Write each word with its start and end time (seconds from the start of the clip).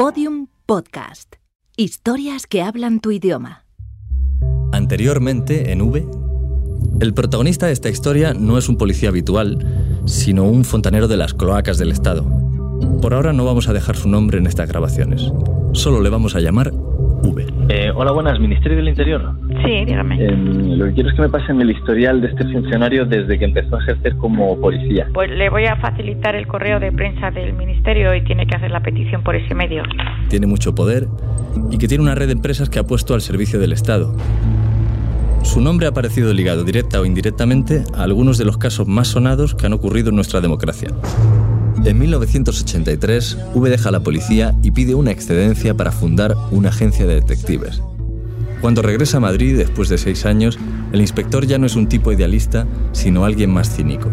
Podium 0.00 0.46
Podcast. 0.64 1.34
Historias 1.76 2.46
que 2.46 2.62
hablan 2.62 3.00
tu 3.00 3.10
idioma. 3.10 3.66
Anteriormente, 4.72 5.72
en 5.72 5.82
V, 5.82 6.06
el 7.02 7.12
protagonista 7.12 7.66
de 7.66 7.74
esta 7.74 7.90
historia 7.90 8.32
no 8.32 8.56
es 8.56 8.70
un 8.70 8.78
policía 8.78 9.10
habitual, 9.10 10.02
sino 10.06 10.44
un 10.44 10.64
fontanero 10.64 11.06
de 11.06 11.18
las 11.18 11.34
cloacas 11.34 11.76
del 11.76 11.92
Estado. 11.92 12.24
Por 13.02 13.12
ahora 13.12 13.34
no 13.34 13.44
vamos 13.44 13.68
a 13.68 13.74
dejar 13.74 13.94
su 13.94 14.08
nombre 14.08 14.38
en 14.38 14.46
estas 14.46 14.70
grabaciones. 14.70 15.30
Solo 15.74 16.00
le 16.00 16.08
vamos 16.08 16.34
a 16.34 16.40
llamar. 16.40 16.72
Eh, 17.72 17.92
hola, 17.94 18.10
buenas, 18.10 18.40
Ministerio 18.40 18.78
del 18.78 18.88
Interior. 18.88 19.32
Sí, 19.64 19.84
dígame. 19.84 20.16
Eh, 20.20 20.32
lo 20.32 20.86
que 20.86 20.92
quiero 20.92 21.08
es 21.08 21.14
que 21.14 21.22
me 21.22 21.28
pasen 21.28 21.60
el 21.60 21.70
historial 21.70 22.20
de 22.20 22.26
este 22.26 22.42
funcionario 22.52 23.06
desde 23.06 23.38
que 23.38 23.44
empezó 23.44 23.76
a 23.76 23.82
ejercer 23.82 24.16
como 24.16 24.60
policía. 24.60 25.06
Pues 25.14 25.30
le 25.30 25.48
voy 25.50 25.66
a 25.66 25.76
facilitar 25.76 26.34
el 26.34 26.48
correo 26.48 26.80
de 26.80 26.90
prensa 26.90 27.30
del 27.30 27.52
Ministerio 27.52 28.12
y 28.12 28.24
tiene 28.24 28.44
que 28.48 28.56
hacer 28.56 28.72
la 28.72 28.80
petición 28.80 29.22
por 29.22 29.36
ese 29.36 29.54
medio. 29.54 29.84
Tiene 30.28 30.48
mucho 30.48 30.74
poder 30.74 31.06
y 31.70 31.78
que 31.78 31.86
tiene 31.86 32.02
una 32.02 32.16
red 32.16 32.26
de 32.26 32.32
empresas 32.32 32.68
que 32.68 32.80
ha 32.80 32.82
puesto 32.82 33.14
al 33.14 33.20
servicio 33.20 33.60
del 33.60 33.72
Estado. 33.72 34.16
Su 35.44 35.60
nombre 35.60 35.86
ha 35.86 35.90
aparecido 35.90 36.34
ligado 36.34 36.64
directa 36.64 37.00
o 37.00 37.04
indirectamente 37.04 37.84
a 37.94 38.02
algunos 38.02 38.36
de 38.36 38.46
los 38.46 38.58
casos 38.58 38.88
más 38.88 39.06
sonados 39.06 39.54
que 39.54 39.66
han 39.66 39.74
ocurrido 39.74 40.08
en 40.08 40.16
nuestra 40.16 40.40
democracia. 40.40 40.88
En 41.82 41.98
1983, 41.98 43.38
V 43.54 43.70
deja 43.70 43.90
la 43.90 44.00
policía 44.00 44.54
y 44.62 44.70
pide 44.70 44.94
una 44.94 45.12
excedencia 45.12 45.74
para 45.74 45.90
fundar 45.90 46.36
una 46.50 46.68
agencia 46.68 47.06
de 47.06 47.14
detectives. 47.14 47.82
Cuando 48.60 48.82
regresa 48.82 49.16
a 49.16 49.20
Madrid 49.20 49.56
después 49.56 49.88
de 49.88 49.96
seis 49.96 50.26
años, 50.26 50.58
el 50.92 51.00
inspector 51.00 51.46
ya 51.46 51.56
no 51.56 51.64
es 51.64 51.76
un 51.76 51.88
tipo 51.88 52.12
idealista, 52.12 52.66
sino 52.92 53.24
alguien 53.24 53.50
más 53.50 53.74
cínico. 53.74 54.10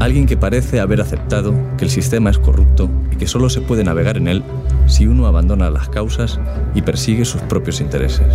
Alguien 0.00 0.24
que 0.24 0.38
parece 0.38 0.80
haber 0.80 1.02
aceptado 1.02 1.54
que 1.76 1.84
el 1.84 1.90
sistema 1.90 2.30
es 2.30 2.38
corrupto 2.38 2.88
y 3.12 3.16
que 3.16 3.26
solo 3.26 3.50
se 3.50 3.60
puede 3.60 3.84
navegar 3.84 4.16
en 4.16 4.26
él 4.26 4.42
si 4.86 5.06
uno 5.06 5.26
abandona 5.26 5.68
las 5.68 5.90
causas 5.90 6.40
y 6.74 6.80
persigue 6.80 7.26
sus 7.26 7.42
propios 7.42 7.82
intereses. 7.82 8.32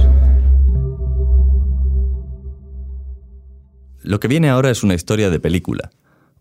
Lo 4.03 4.19
que 4.19 4.27
viene 4.27 4.49
ahora 4.49 4.69
es 4.69 4.83
una 4.83 4.94
historia 4.94 5.31
de 5.31 5.39
película, 5.39 5.89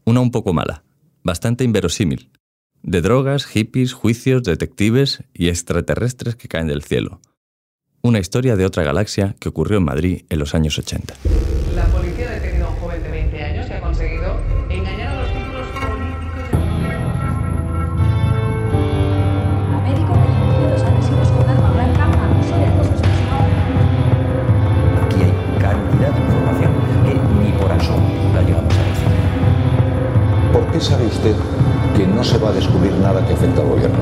una 0.05 0.20
un 0.20 0.31
poco 0.31 0.53
mala, 0.53 0.84
bastante 1.22 1.64
inverosímil, 1.64 2.30
de 2.83 3.00
drogas, 3.00 3.47
hippies, 3.47 3.92
juicios, 3.92 4.42
detectives 4.42 5.25
y 5.34 5.48
extraterrestres 5.48 6.36
que 6.36 6.48
caen 6.48 6.69
del 6.69 6.83
cielo. 6.83 7.20
Una 8.02 8.20
historia 8.20 8.56
de 8.56 8.64
otra 8.64 8.84
galaxia 8.84 9.34
que 9.41 9.48
ocurrió 9.48 9.78
en 9.78 9.84
Madrid 9.84 10.25
en 10.28 10.38
los 10.38 10.55
años 10.55 10.78
80. 10.78 11.14
Sabe 30.89 31.06
usted 31.06 31.36
que 31.94 32.06
no 32.06 32.25
se 32.25 32.39
va 32.39 32.48
a 32.48 32.53
descubrir 32.53 32.92
nada 32.92 33.27
que 33.27 33.34
afecte 33.34 33.61
al 33.61 33.69
gobierno? 33.69 33.98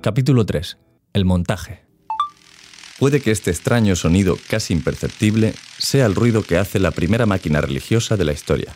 Capítulo 0.00 0.46
3. 0.46 0.78
El 1.14 1.24
montaje. 1.24 1.84
Puede 3.00 3.20
que 3.20 3.32
este 3.32 3.50
extraño 3.50 3.96
sonido 3.96 4.38
casi 4.48 4.72
imperceptible 4.72 5.54
sea 5.78 6.06
el 6.06 6.14
ruido 6.14 6.44
que 6.44 6.58
hace 6.58 6.78
la 6.78 6.92
primera 6.92 7.26
máquina 7.26 7.60
religiosa 7.60 8.16
de 8.16 8.24
la 8.24 8.32
historia. 8.32 8.72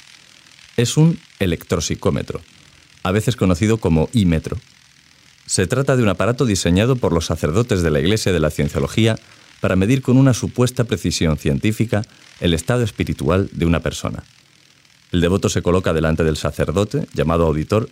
Es 0.77 0.97
un 0.97 1.21
electrosicómetro, 1.39 2.41
a 3.05 3.13
veces 3.13 3.37
conocido 3.37 3.79
como 3.79 4.09
ímetro. 4.13 4.57
Se 5.47 5.69
trata 5.69 5.97
de 5.97 6.03
un 6.03 6.09
aparato 6.09 6.47
diseñado 6.47 6.97
por 6.97 7.13
los 7.13 7.27
sacerdotes 7.27 7.83
de 7.83 7.93
la 7.93 8.01
Iglesia 8.01 8.33
de 8.33 8.41
la 8.41 8.51
Cienciología 8.51 9.21
para 9.61 9.77
medir 9.77 10.03
con 10.03 10.17
una 10.17 10.35
supuesta 10.35 10.83
precisión 10.83 11.37
científica 11.37 12.03
el 12.41 12.55
estado 12.55 12.83
espiritual 12.83 13.49
de 13.53 13.65
una 13.65 13.81
persona. 13.81 14.25
El 15.13 15.21
devoto 15.21 15.49
se 15.49 15.63
coloca 15.63 15.93
delante 15.93 16.25
del 16.25 16.37
sacerdote, 16.37 17.07
llamado 17.15 17.47
auditor, 17.47 17.89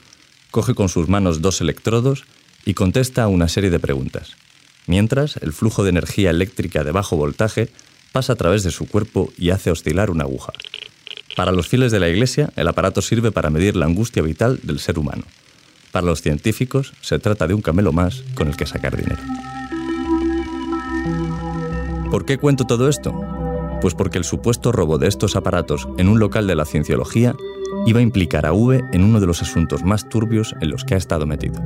coge 0.51 0.75
con 0.75 0.89
sus 0.89 1.09
manos 1.09 1.41
dos 1.41 1.61
electrodos 1.61 2.25
y 2.65 2.75
contesta 2.75 3.23
a 3.23 3.29
una 3.29 3.49
serie 3.49 3.71
de 3.71 3.79
preguntas. 3.79 4.37
Mientras, 4.87 5.37
el 5.39 5.53
flujo 5.53 5.83
de 5.83 5.91
energía 5.91 6.31
eléctrica 6.31 6.85
de 6.85 6.93
bajo 6.93 7.17
voltaje 7.17 7.71
pasa 8.13 8.35
a 8.35 8.37
través 8.37 8.63
de 8.63 8.71
su 8.71 8.87
cuerpo 8.87 9.33
y 9.37 9.51
hace 9.51 9.71
oscilar 9.71 10.11
una 10.11 10.25
aguja. 10.25 10.53
Para 11.37 11.53
los 11.53 11.69
fieles 11.69 11.93
de 11.93 12.01
la 12.01 12.09
Iglesia, 12.09 12.51
el 12.57 12.69
aparato 12.69 13.03
sirve 13.03 13.33
para 13.33 13.51
medir 13.51 13.77
la 13.77 13.87
angustia 13.87 14.23
vital 14.23 14.61
del 14.63 14.79
ser 14.79 14.99
humano. 14.99 15.25
Para 15.93 16.07
los 16.07 16.23
científicos, 16.23 16.93
se 17.01 17.19
trata 17.19 17.47
de 17.47 17.55
un 17.55 17.63
camelo 17.63 17.93
más 17.93 18.23
con 18.35 18.49
el 18.49 18.57
que 18.57 18.67
sacar 18.67 18.97
dinero. 18.97 19.23
¿Por 22.11 22.25
qué 22.25 22.39
cuento 22.39 22.65
todo 22.65 22.89
esto? 22.89 23.36
Pues 23.81 23.95
porque 23.95 24.19
el 24.19 24.25
supuesto 24.25 24.73
robo 24.73 24.99
de 24.99 25.09
estos 25.09 25.37
aparatos 25.37 25.89
en 25.99 26.09
un 26.09 26.19
local 26.19 26.47
de 26.47 26.55
la 26.55 26.65
cienciología 26.65 27.37
iba 27.87 28.01
a 28.01 28.03
implicar 28.03 28.47
a 28.47 28.53
V 28.53 28.83
en 28.93 29.05
uno 29.05 29.21
de 29.21 29.27
los 29.27 29.43
asuntos 29.43 29.85
más 29.85 30.09
turbios 30.09 30.55
en 30.61 30.71
los 30.71 30.85
que 30.85 30.95
ha 30.95 30.99
estado 30.99 31.27
metido. 31.27 31.63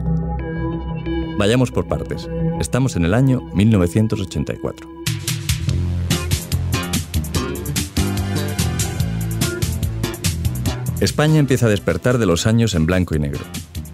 Vayamos 1.38 1.70
por 1.70 1.88
partes. 1.88 2.28
Estamos 2.60 2.96
en 2.96 3.06
el 3.06 3.14
año 3.14 3.40
1984. 3.54 5.00
España 11.00 11.38
empieza 11.38 11.64
a 11.64 11.70
despertar 11.70 12.18
de 12.18 12.26
los 12.26 12.46
años 12.46 12.74
en 12.74 12.84
blanco 12.84 13.14
y 13.14 13.18
negro. 13.18 13.40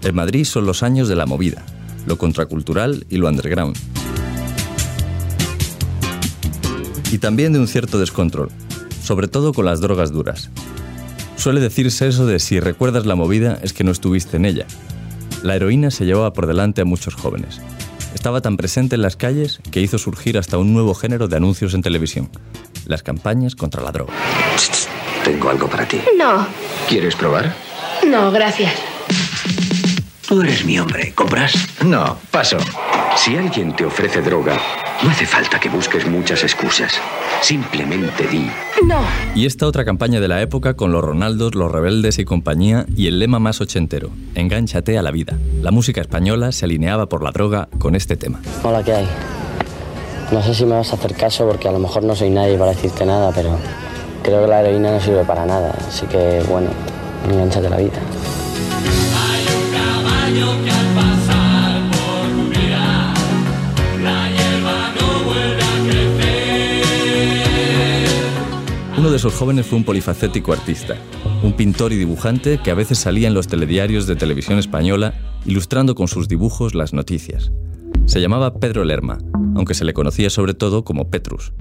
En 0.03 0.13
Madrid 0.13 0.43
son 0.43 0.65
los 0.65 0.83
años 0.83 1.07
de 1.07 1.15
la 1.15 1.25
movida, 1.25 1.65
lo 2.05 2.17
contracultural 2.17 3.05
y 3.09 3.15
lo 3.15 3.29
underground. 3.29 3.77
Y 7.11 7.19
también 7.19 7.53
de 7.53 7.59
un 7.59 7.67
cierto 7.67 7.99
descontrol, 7.99 8.49
sobre 9.03 9.27
todo 9.27 9.53
con 9.53 9.65
las 9.65 9.79
drogas 9.79 10.11
duras. 10.11 10.49
Suele 11.35 11.59
decirse 11.61 12.07
eso 12.07 12.25
de 12.25 12.39
si 12.39 12.59
recuerdas 12.59 13.05
la 13.05 13.15
movida 13.15 13.59
es 13.61 13.73
que 13.73 13.83
no 13.83 13.91
estuviste 13.91 14.37
en 14.37 14.45
ella, 14.45 14.65
la 15.43 15.55
heroína 15.55 15.91
se 15.91 16.05
llevaba 16.05 16.33
por 16.33 16.47
delante 16.47 16.81
a 16.81 16.85
muchos 16.85 17.13
jóvenes. 17.15 17.61
Estaba 18.13 18.41
tan 18.41 18.57
presente 18.57 18.95
en 18.95 19.01
las 19.03 19.15
calles 19.15 19.59
que 19.71 19.81
hizo 19.81 19.97
surgir 19.99 20.37
hasta 20.37 20.57
un 20.57 20.73
nuevo 20.73 20.95
género 20.95 21.27
de 21.27 21.37
anuncios 21.37 21.73
en 21.73 21.81
televisión, 21.83 22.29
las 22.85 23.03
campañas 23.03 23.55
contra 23.55 23.83
la 23.83 23.91
droga. 23.91 24.13
Tengo 25.23 25.49
algo 25.49 25.67
para 25.69 25.87
ti. 25.87 26.01
No, 26.17 26.47
¿Quieres 26.89 27.15
probar? 27.15 27.53
no, 28.07 28.31
gracias. 28.31 28.73
Tú 30.27 30.41
eres 30.41 30.65
mi 30.65 30.79
hombre. 30.79 31.13
¿Compras? 31.13 31.53
No, 31.85 32.17
paso. 32.31 32.57
Si 33.15 33.35
alguien 33.35 33.75
te 33.75 33.85
ofrece 33.85 34.21
droga, 34.21 34.57
no 35.03 35.11
hace 35.11 35.25
falta 35.25 35.59
que 35.59 35.69
busques 35.69 36.07
muchas 36.07 36.43
excusas. 36.43 36.93
Simplemente 37.41 38.27
di. 38.27 38.49
No. 38.85 38.99
Y 39.35 39.45
esta 39.45 39.67
otra 39.67 39.85
campaña 39.85 40.19
de 40.19 40.27
la 40.27 40.41
época 40.41 40.75
con 40.75 40.91
los 40.91 41.03
Ronaldos, 41.03 41.55
los 41.55 41.71
rebeldes 41.71 42.17
y 42.19 42.25
compañía 42.25 42.85
y 42.95 43.07
el 43.07 43.19
lema 43.19 43.39
más 43.39 43.61
ochentero, 43.61 44.09
engánchate 44.33 44.97
a 44.97 45.03
la 45.03 45.11
vida. 45.11 45.37
La 45.61 45.71
música 45.71 46.01
española 46.01 46.51
se 46.51 46.65
alineaba 46.65 47.07
por 47.07 47.23
la 47.23 47.31
droga 47.31 47.69
con 47.77 47.95
este 47.95 48.17
tema. 48.17 48.41
Hola, 48.63 48.83
¿qué 48.83 48.93
hay? 48.93 49.07
No 50.31 50.41
sé 50.41 50.53
si 50.53 50.65
me 50.65 50.75
vas 50.75 50.91
a 50.91 50.95
hacer 50.95 51.13
caso 51.13 51.47
porque 51.47 51.67
a 51.67 51.71
lo 51.71 51.79
mejor 51.79 52.03
no 52.03 52.15
soy 52.15 52.29
nadie 52.29 52.57
para 52.57 52.71
decirte 52.71 53.05
nada, 53.05 53.31
pero 53.33 53.57
creo 54.23 54.41
que 54.41 54.47
la 54.47 54.61
heroína 54.61 54.91
no 54.91 54.99
sirve 54.99 55.23
para 55.23 55.45
nada. 55.45 55.75
Así 55.87 56.05
que, 56.07 56.43
bueno, 56.49 56.69
enganchate 57.29 57.67
a 57.67 57.69
la 57.69 57.77
vida. 57.77 57.99
Uno 60.29 60.86
de 69.17 69.19
esos 69.19 69.33
jóvenes 69.33 69.65
fue 69.65 69.79
un 69.79 69.83
polifacético 69.83 70.53
artista, 70.53 70.95
un 71.41 71.53
pintor 71.53 71.91
y 71.91 71.95
dibujante 71.95 72.59
que 72.63 72.69
a 72.69 72.75
veces 72.75 72.99
salía 72.99 73.27
en 73.27 73.33
los 73.33 73.47
telediarios 73.47 74.05
de 74.05 74.15
televisión 74.15 74.59
española 74.59 75.15
ilustrando 75.43 75.95
con 75.95 76.07
sus 76.07 76.27
dibujos 76.27 76.75
las 76.75 76.93
noticias. 76.93 77.51
Se 78.05 78.21
llamaba 78.21 78.59
Pedro 78.59 78.83
Lerma, 78.83 79.17
aunque 79.55 79.73
se 79.73 79.85
le 79.85 79.93
conocía 79.93 80.29
sobre 80.29 80.53
todo 80.53 80.83
como 80.83 81.09
Petrus. 81.09 81.51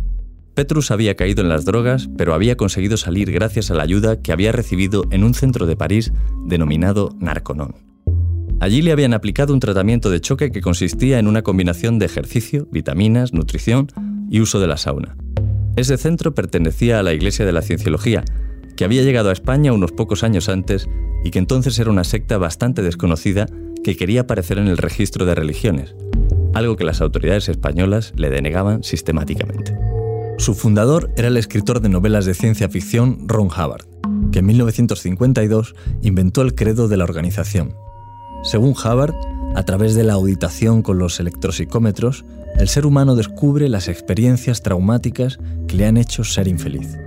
Petrus 0.53 0.91
había 0.91 1.17
caído 1.17 1.41
en 1.41 1.49
las 1.49 1.65
drogas, 1.65 2.11
pero 2.19 2.35
había 2.35 2.59
conseguido 2.59 2.99
salir 2.99 3.33
gracias 3.33 3.71
a 3.71 3.75
la 3.75 3.85
ayuda 3.85 4.21
que 4.21 4.33
había 4.33 4.53
recibido 4.53 5.07
en 5.11 5.25
un 5.25 5.33
centro 5.33 5.65
de 5.65 5.77
París 5.77 6.13
denominado 6.45 7.17
Narconon. 7.21 7.75
Allí 8.61 8.83
le 8.83 8.93
habían 8.93 9.15
aplicado 9.15 9.55
un 9.55 9.61
tratamiento 9.61 10.11
de 10.11 10.21
choque 10.21 10.51
que 10.51 10.61
consistía 10.61 11.19
en 11.19 11.27
una 11.27 11.41
combinación 11.41 11.99
de 11.99 12.05
ejercicio, 12.05 12.69
vitaminas, 12.71 13.33
nutrición 13.33 13.87
y 14.29 14.41
uso 14.41 14.61
de 14.61 14.67
la 14.67 14.77
sauna. 14.77 15.17
Ese 15.77 15.99
centro 15.99 16.35
pertenecía 16.35 16.99
a 16.99 17.03
la 17.03 17.13
Iglesia 17.13 17.45
de 17.45 17.53
la 17.53 17.61
Cienciología, 17.61 18.25
que 18.77 18.85
había 18.87 19.03
llegado 19.03 19.29
a 19.29 19.33
España 19.33 19.75
unos 19.75 19.93
pocos 19.93 20.25
años 20.25 20.49
antes 20.49 20.89
y 21.23 21.31
que 21.31 21.39
entonces 21.39 21.79
era 21.79 21.91
una 21.91 22.05
secta 22.05 22.39
bastante 22.39 22.81
desconocida 22.81 23.47
que 23.85 23.95
quería 23.95 24.23
aparecer 24.23 24.57
en 24.57 24.69
el 24.69 24.79
registro 24.79 25.27
de 25.27 25.35
religiones, 25.35 25.95
algo 26.55 26.77
que 26.77 26.85
las 26.85 27.03
autoridades 27.03 27.51
españolas 27.51 28.15
le 28.17 28.31
denegaban 28.31 28.85
sistemáticamente. 28.85 29.77
Su 30.39 30.55
fundador 30.55 31.13
era 31.17 31.29
el 31.29 31.37
escritor 31.37 31.81
de 31.81 31.91
novelas 31.91 32.25
de 32.25 32.35
ciencia 32.35 32.71
ficción 32.71 33.29
Ron 33.29 33.49
Hubbard, 33.49 33.87
que 34.33 34.39
en 34.39 34.47
1952 34.47 35.75
inventó 36.03 36.41
el 36.41 36.55
credo 36.55 36.89
de 36.89 36.97
la 36.97 37.05
organización. 37.05 37.75
Según 38.45 38.71
Hubbard, 38.71 39.15
a 39.57 39.63
través 39.63 39.95
de 39.95 40.05
la 40.05 40.13
auditación 40.13 40.83
con 40.83 40.99
los 40.99 41.19
electropsicómetros, 41.19 42.27
el 42.59 42.69
ser 42.69 42.85
humano 42.85 43.17
descubre 43.17 43.71
las 43.71 43.89
experiencias 43.89 44.63
traumáticas 44.63 45.39
que 45.67 45.77
le 45.77 45.87
han 45.87 45.97
hecho 45.97 46.25
ser 46.25 46.47
infeliz. 46.47 46.99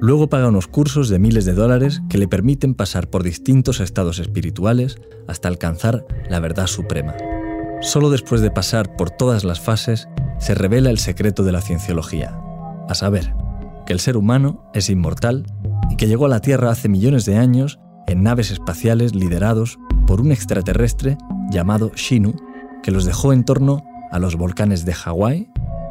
Luego 0.00 0.28
paga 0.28 0.46
unos 0.46 0.68
cursos 0.68 1.08
de 1.08 1.18
miles 1.18 1.44
de 1.44 1.54
dólares 1.54 2.00
que 2.08 2.18
le 2.18 2.28
permiten 2.28 2.74
pasar 2.74 3.10
por 3.10 3.24
distintos 3.24 3.80
estados 3.80 4.20
espirituales 4.20 4.96
hasta 5.26 5.48
alcanzar 5.48 6.06
la 6.30 6.38
verdad 6.38 6.68
suprema. 6.68 7.16
Solo 7.80 8.10
después 8.10 8.42
de 8.42 8.52
pasar 8.52 8.94
por 8.94 9.10
todas 9.10 9.42
las 9.42 9.58
fases 9.58 10.06
se 10.38 10.54
revela 10.54 10.90
el 10.90 10.98
secreto 10.98 11.42
de 11.42 11.50
la 11.50 11.62
cienciología, 11.62 12.40
a 12.88 12.94
saber, 12.94 13.34
que 13.86 13.92
el 13.92 13.98
ser 13.98 14.16
humano 14.16 14.70
es 14.72 14.88
inmortal 14.88 15.46
y 15.90 15.96
que 15.96 16.06
llegó 16.06 16.26
a 16.26 16.28
la 16.28 16.42
Tierra 16.42 16.70
hace 16.70 16.88
millones 16.88 17.24
de 17.24 17.36
años 17.36 17.80
en 18.06 18.22
naves 18.22 18.52
espaciales 18.52 19.16
liderados 19.16 19.80
por 20.08 20.22
un 20.22 20.32
extraterrestre 20.32 21.18
llamado 21.50 21.92
Shinu, 21.94 22.34
que 22.82 22.90
los 22.90 23.04
dejó 23.04 23.34
en 23.34 23.44
torno 23.44 23.84
a 24.10 24.18
los 24.18 24.36
volcanes 24.36 24.86
de 24.86 24.94
Hawái 24.94 25.50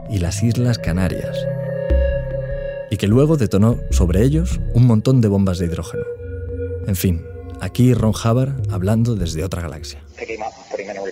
y 0.10 0.18
las 0.18 0.42
Islas 0.42 0.80
Canarias, 0.80 1.38
y 2.90 2.98
que 2.98 3.08
luego 3.08 3.38
detonó 3.38 3.78
sobre 3.92 4.24
ellos 4.24 4.60
un 4.74 4.88
montón 4.88 5.22
de 5.22 5.28
bombas 5.28 5.60
de 5.60 5.68
hidrógeno. 5.68 6.04
En 6.88 6.96
fin, 6.96 7.22
aquí 7.62 7.94
Ron 7.94 8.12
Hubbard 8.12 8.56
hablando 8.72 9.16
desde 9.16 9.44
otra 9.44 9.62
galaxia. 9.62 10.00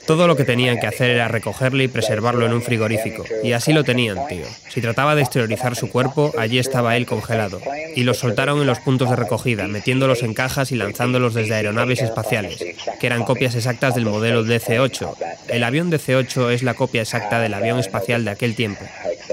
Todo 0.06 0.28
lo 0.28 0.36
que 0.36 0.44
tenían 0.44 0.80
que 0.80 0.88
hacer 0.88 1.10
era 1.10 1.28
recogerle 1.28 1.86
y 1.86 1.88
preservarlo 1.88 2.46
en 2.46 2.54
un 2.54 2.62
frigorífico. 2.62 3.24
Y 3.44 3.54
así 3.54 3.74
lo 3.74 3.84
tenían, 3.84 4.28
tío. 4.28 4.46
Si 4.70 4.82
trataba 4.82 5.16
de 5.16 5.22
exteriorizar 5.22 5.76
su 5.76 5.90
cuerpo, 5.90 6.34
allí 6.38 6.60
estaba 6.60 6.96
él 6.98 7.06
congelado. 7.06 7.60
Y 7.96 8.04
los 8.04 8.20
soltaron 8.20 8.60
en 8.62 8.68
los 8.68 8.80
puntos 8.80 9.10
de 9.10 9.16
recogida, 9.16 9.68
metiéndolos 9.68 10.24
en 10.24 10.34
cajas 10.34 10.72
y 10.72 10.76
lanzándolos 10.76 11.34
desde 11.34 11.56
aeronaves 11.56 12.02
espaciales, 12.02 12.64
que 13.00 13.08
eran 13.08 13.24
copias 13.24 13.56
exactas 13.56 13.96
del 13.96 14.06
modelo 14.06 14.44
DC-8. 14.44 15.16
El 15.50 15.64
avión 15.64 15.92
DC-8 15.92 16.52
es 16.52 16.64
la 16.64 16.74
copia 16.74 17.02
exacta 17.02 17.40
del 17.40 17.54
avión 17.54 17.80
espacial 17.80 18.26
de 18.26 18.32
aquel 18.32 18.56
tiempo. 18.56 18.84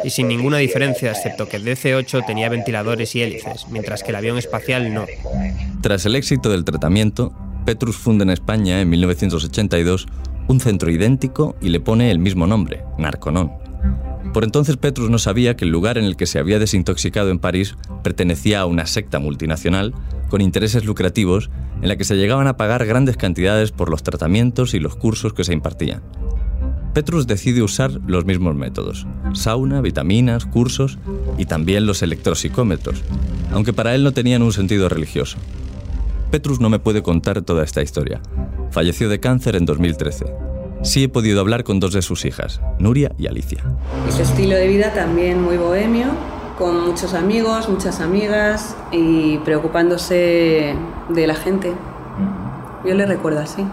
Y 0.05 0.11
sin 0.11 0.29
ninguna 0.29 0.59
diferencia, 0.59 1.11
excepto 1.11 1.49
que 1.49 1.57
el 1.57 1.65
DC-8 1.65 2.25
tenía 2.27 2.49
ventiladores 2.49 3.15
y 3.15 3.23
hélices, 3.23 3.67
mientras 3.71 4.03
que 4.03 4.11
el 4.11 4.17
avión 4.17 4.39
espacial 4.39 4.93
no. 4.93 5.07
Tras 5.81 6.07
el 6.07 6.17
éxito 6.17 6.51
del 6.51 6.65
tratamiento, 6.65 7.33
Petrus 7.65 7.97
funda 7.97 8.25
en 8.25 8.31
España 8.31 8.81
en 8.81 8.91
1982 8.91 10.07
un 10.49 10.61
centro 10.61 10.91
idéntico 10.91 11.55
y 11.61 11.69
le 11.69 11.81
pone 11.81 12.11
el 12.11 12.19
mismo 12.19 12.47
nombre, 12.47 12.83
Narconon. 12.99 13.53
Por 14.33 14.45
entonces 14.45 14.77
Petrus 14.77 15.11
no 15.11 15.19
sabía 15.19 15.57
que 15.57 15.65
el 15.65 15.71
lugar 15.71 15.99
en 15.99 16.05
el 16.05 16.17
que 16.17 16.27
se 16.27 16.39
había 16.39 16.59
desintoxicado 16.59 17.31
en 17.31 17.39
París 17.39 17.77
pertenecía 18.03 18.61
a 18.61 18.67
una 18.67 18.87
secta 18.87 19.19
multinacional 19.19 19.95
con 20.29 20.41
intereses 20.41 20.85
lucrativos 20.85 21.51
en 21.83 21.89
la 21.89 21.97
que 21.97 22.05
se 22.05 22.17
llegaban 22.17 22.47
a 22.47 22.57
pagar 22.57 22.87
grandes 22.87 23.17
cantidades 23.17 23.73
por 23.73 23.91
los 23.91 24.03
tratamientos 24.03 24.75
y 24.75 24.81
los 24.81 24.97
cursos 24.97 25.33
que 25.33 25.45
se 25.45 25.53
impartían. 25.53 26.03
Petrus 26.95 27.27
decide 27.27 27.63
usar 27.63 27.91
los 28.07 28.25
mismos 28.25 28.55
métodos, 28.55 29.07
sauna, 29.35 29.81
vitaminas, 29.81 30.47
cursos 30.47 30.99
y 31.39 31.47
también 31.47 31.87
los 31.87 32.03
electropsicómetros, 32.03 33.03
aunque 33.51 33.73
para 33.73 33.95
él 33.95 34.05
no 34.05 34.13
tenían 34.13 34.43
un 34.43 34.53
sentido 34.53 34.89
religioso. 34.89 35.39
Petrus 36.33 36.61
no 36.61 36.71
me 36.71 36.79
puede 36.79 37.03
contar 37.03 37.43
toda 37.43 37.63
esta 37.63 37.83
historia. 37.83 38.23
Falleció 38.71 39.11
de 39.11 39.21
cáncer 39.21 39.55
en 39.55 39.67
2013. 39.67 40.25
Sí 40.83 41.05
he 41.05 41.09
podido 41.11 41.43
hablar 41.43 41.63
con 41.63 41.79
dos 41.79 41.93
de 41.93 42.01
sus 42.01 42.25
hijas, 42.25 42.59
Nuria 42.79 43.13
y 43.19 43.27
Alicia. 43.27 43.63
Y 44.09 44.13
su 44.13 44.23
estilo 44.23 44.57
de 44.57 44.67
vida 44.67 44.95
también 44.95 45.43
muy 45.43 45.59
bohemio, 45.59 46.07
con 46.57 46.87
muchos 46.87 47.13
amigos, 47.13 47.69
muchas 47.69 48.01
amigas 48.01 48.75
y 48.93 49.37
preocupándose 49.45 50.75
de 51.11 51.27
la 51.27 51.35
gente. 51.35 51.75
Yo 52.83 52.95
le 52.95 53.05
recuerdo 53.05 53.41
así. 53.41 53.67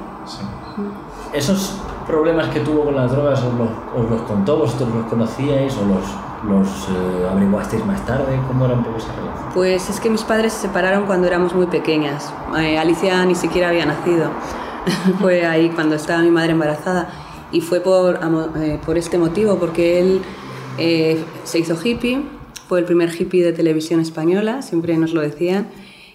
¿Esos 1.31 1.79
problemas 2.05 2.49
que 2.49 2.59
tuvo 2.59 2.83
con 2.83 2.95
las 2.97 3.09
drogas 3.09 3.41
os 3.41 3.53
los, 3.53 3.69
os 3.95 4.11
los 4.11 4.21
contó, 4.23 4.57
vosotros 4.57 4.89
los 4.93 5.05
conocíais 5.05 5.73
o 5.77 5.85
los, 5.85 6.03
los 6.43 6.67
eh, 6.67 7.27
averiguasteis 7.29 7.85
más 7.85 8.05
tarde? 8.05 8.39
¿Cómo 8.47 8.65
era 8.65 8.75
un 8.75 8.83
poco 8.83 8.97
esa 8.97 9.13
relación? 9.13 9.53
Pues 9.53 9.89
es 9.89 9.99
que 9.99 10.09
mis 10.09 10.23
padres 10.23 10.53
se 10.53 10.61
separaron 10.67 11.05
cuando 11.05 11.27
éramos 11.27 11.53
muy 11.53 11.67
pequeñas. 11.67 12.33
Eh, 12.57 12.77
Alicia 12.77 13.25
ni 13.25 13.35
siquiera 13.35 13.69
había 13.69 13.85
nacido. 13.85 14.31
fue 15.19 15.45
ahí 15.45 15.69
cuando 15.69 15.95
estaba 15.95 16.21
mi 16.21 16.31
madre 16.31 16.51
embarazada. 16.51 17.09
Y 17.51 17.61
fue 17.61 17.79
por, 17.79 18.19
eh, 18.57 18.79
por 18.85 18.97
este 18.97 19.17
motivo, 19.17 19.57
porque 19.57 19.99
él 19.99 20.21
eh, 20.77 21.23
se 21.43 21.59
hizo 21.59 21.75
hippie, 21.83 22.21
fue 22.67 22.79
el 22.79 22.85
primer 22.85 23.09
hippie 23.09 23.43
de 23.43 23.53
televisión 23.53 23.99
española, 23.99 24.61
siempre 24.61 24.95
nos 24.97 25.13
lo 25.13 25.21
decían, 25.21 25.67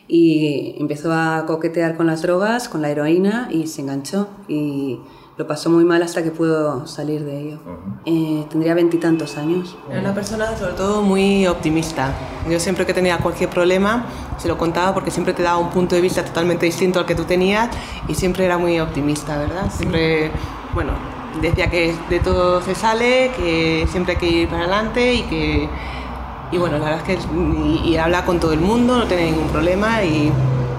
y 0.06 0.76
empezó 0.78 1.12
a 1.12 1.44
coquetear 1.46 1.96
con 1.96 2.06
las 2.06 2.22
drogas, 2.22 2.68
con 2.68 2.82
la 2.82 2.90
heroína, 2.90 3.48
y 3.50 3.66
se 3.66 3.82
enganchó. 3.82 4.28
Y 4.46 5.00
lo 5.36 5.46
pasó 5.48 5.68
muy 5.68 5.84
mal 5.84 6.00
hasta 6.02 6.22
que 6.22 6.30
pudo 6.30 6.86
salir 6.86 7.24
de 7.24 7.40
ello. 7.40 7.58
Eh, 8.04 8.44
tendría 8.50 8.74
veintitantos 8.74 9.36
años. 9.36 9.76
Era 9.90 10.00
una 10.00 10.14
persona 10.14 10.56
sobre 10.56 10.74
todo 10.74 11.02
muy 11.02 11.46
optimista. 11.46 12.12
Yo 12.48 12.60
siempre 12.60 12.86
que 12.86 12.94
tenía 12.94 13.18
cualquier 13.18 13.50
problema 13.50 14.06
se 14.38 14.46
lo 14.46 14.56
contaba 14.56 14.94
porque 14.94 15.10
siempre 15.10 15.34
te 15.34 15.42
daba 15.42 15.58
un 15.58 15.70
punto 15.70 15.96
de 15.96 16.00
vista 16.00 16.24
totalmente 16.24 16.66
distinto 16.66 17.00
al 17.00 17.06
que 17.06 17.14
tú 17.14 17.24
tenías 17.24 17.68
y 18.08 18.14
siempre 18.14 18.44
era 18.44 18.58
muy 18.58 18.78
optimista, 18.78 19.36
¿verdad? 19.38 19.70
Siempre, 19.70 20.30
bueno, 20.72 20.92
decía 21.40 21.68
que 21.68 21.94
de 22.10 22.20
todo 22.20 22.62
se 22.62 22.74
sale, 22.74 23.32
que 23.36 23.88
siempre 23.90 24.14
hay 24.14 24.18
que 24.20 24.26
ir 24.28 24.48
para 24.48 24.62
adelante 24.62 25.14
y 25.14 25.22
que... 25.22 25.68
Y 26.52 26.58
bueno, 26.58 26.78
la 26.78 26.84
verdad 26.84 27.00
es 27.08 27.18
que 27.18 27.28
y, 27.36 27.88
y 27.88 27.96
habla 27.96 28.24
con 28.24 28.38
todo 28.38 28.52
el 28.52 28.60
mundo, 28.60 28.98
no 28.98 29.06
tiene 29.06 29.32
ningún 29.32 29.48
problema 29.48 30.04
y 30.04 30.30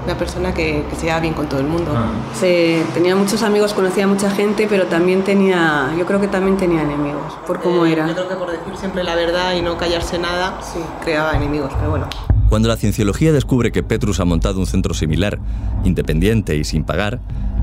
una 0.05 0.17
persona 0.17 0.53
que, 0.53 0.83
que 0.89 0.95
se 0.95 1.07
lleva 1.07 1.19
bien 1.19 1.33
con 1.33 1.49
todo 1.49 1.59
el 1.59 1.67
mundo. 1.67 1.91
Se, 2.39 2.83
tenía 2.93 3.15
muchos 3.15 3.41
amigos, 3.43 3.73
conocía 3.73 4.05
a 4.05 4.07
mucha 4.07 4.29
gente, 4.31 4.67
pero 4.69 4.85
también 4.85 5.23
tenía, 5.23 5.93
yo 5.97 6.05
creo 6.05 6.21
que 6.21 6.27
también 6.27 6.57
tenía 6.57 6.83
enemigos, 6.83 7.33
por 7.45 7.59
cómo 7.59 7.85
Eh, 7.85 7.93
era. 7.93 8.07
Yo 8.07 8.13
creo 8.13 8.29
que 8.29 8.35
por 8.35 8.51
decir 8.51 8.75
siempre 8.77 9.03
la 9.03 9.15
verdad 9.15 9.55
y 9.55 9.61
no 9.61 9.77
callarse 9.77 10.19
nada, 10.19 10.59
creaba 11.03 11.35
enemigos, 11.35 11.71
pero 11.77 11.89
bueno. 11.89 12.07
Cuando 12.49 12.67
la 12.67 12.77
cienciología 12.77 13.33
descubre 13.33 13.71
que 13.71 13.81
Petrus 13.83 14.19
ha 14.19 14.25
montado 14.25 14.59
un 14.59 14.67
centro 14.67 14.93
similar, 14.93 15.39
independiente 15.83 16.55
y 16.55 16.63
sin 16.63 16.83
pagar, 16.83 17.19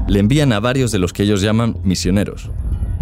le 0.09 0.19
envían 0.19 0.53
a 0.53 0.59
varios 0.61 0.91
de 0.91 0.99
los 0.99 1.13
que 1.13 1.23
ellos 1.23 1.41
llaman 1.41 1.77
misioneros. 1.85 2.51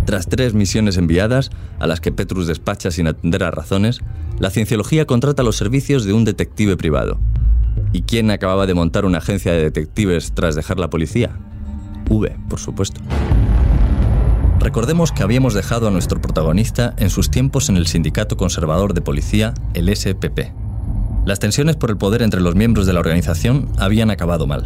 Tras 0.05 0.29
tres 0.29 0.55
misiones 0.55 0.99
enviadas, 0.99 1.51
a 1.79 1.87
las 1.87 2.01
que 2.01 2.13
Petrus 2.13 2.47
despacha 2.47 2.91
sin 2.91 3.07
atender 3.07 3.43
a 3.43 3.51
razones, 3.51 4.01
la 4.39 4.51
cienciología 4.51 5.07
contrata 5.07 5.43
los 5.43 5.57
servicios 5.57 6.05
de 6.05 6.13
un 6.13 6.25
detective 6.25 6.77
privado. 6.77 7.19
¿Y 7.93 8.03
quién 8.03 8.31
acababa 8.31 8.67
de 8.67 8.75
montar 8.75 9.05
una 9.05 9.19
agencia 9.19 9.53
de 9.53 9.63
detectives 9.63 10.33
tras 10.33 10.55
dejar 10.55 10.79
la 10.79 10.91
policía? 10.91 11.31
V, 12.09 12.37
por 12.49 12.61
supuesto. 12.61 13.01
Recordemos 14.61 15.11
que 15.11 15.23
habíamos 15.23 15.55
dejado 15.55 15.89
a 15.89 15.91
nuestro 15.91 16.21
protagonista 16.21 16.95
en 16.99 17.11
sus 17.11 17.31
tiempos 17.31 17.69
en 17.69 17.77
el 17.77 17.87
sindicato 17.87 18.37
conservador 18.37 18.95
de 18.95 19.01
policía, 19.01 19.55
el 19.75 19.95
SPP. 19.95 20.53
Las 21.25 21.39
tensiones 21.39 21.77
por 21.77 21.91
el 21.91 21.97
poder 21.97 22.23
entre 22.23 22.41
los 22.41 22.55
miembros 22.55 22.87
de 22.87 22.93
la 22.93 23.01
organización 23.01 23.69
habían 23.79 24.11
acabado 24.11 24.47
mal. 24.47 24.65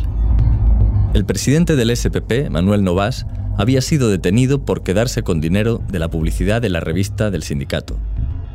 El 1.14 1.24
presidente 1.24 1.76
del 1.76 1.96
SPP, 1.96 2.50
Manuel 2.50 2.82
Novas, 2.82 3.26
había 3.56 3.80
sido 3.80 4.08
detenido 4.08 4.64
por 4.64 4.82
quedarse 4.82 5.22
con 5.22 5.40
dinero 5.40 5.80
de 5.88 6.00
la 6.00 6.10
publicidad 6.10 6.60
de 6.60 6.70
la 6.70 6.80
revista 6.80 7.30
del 7.30 7.44
sindicato, 7.44 7.96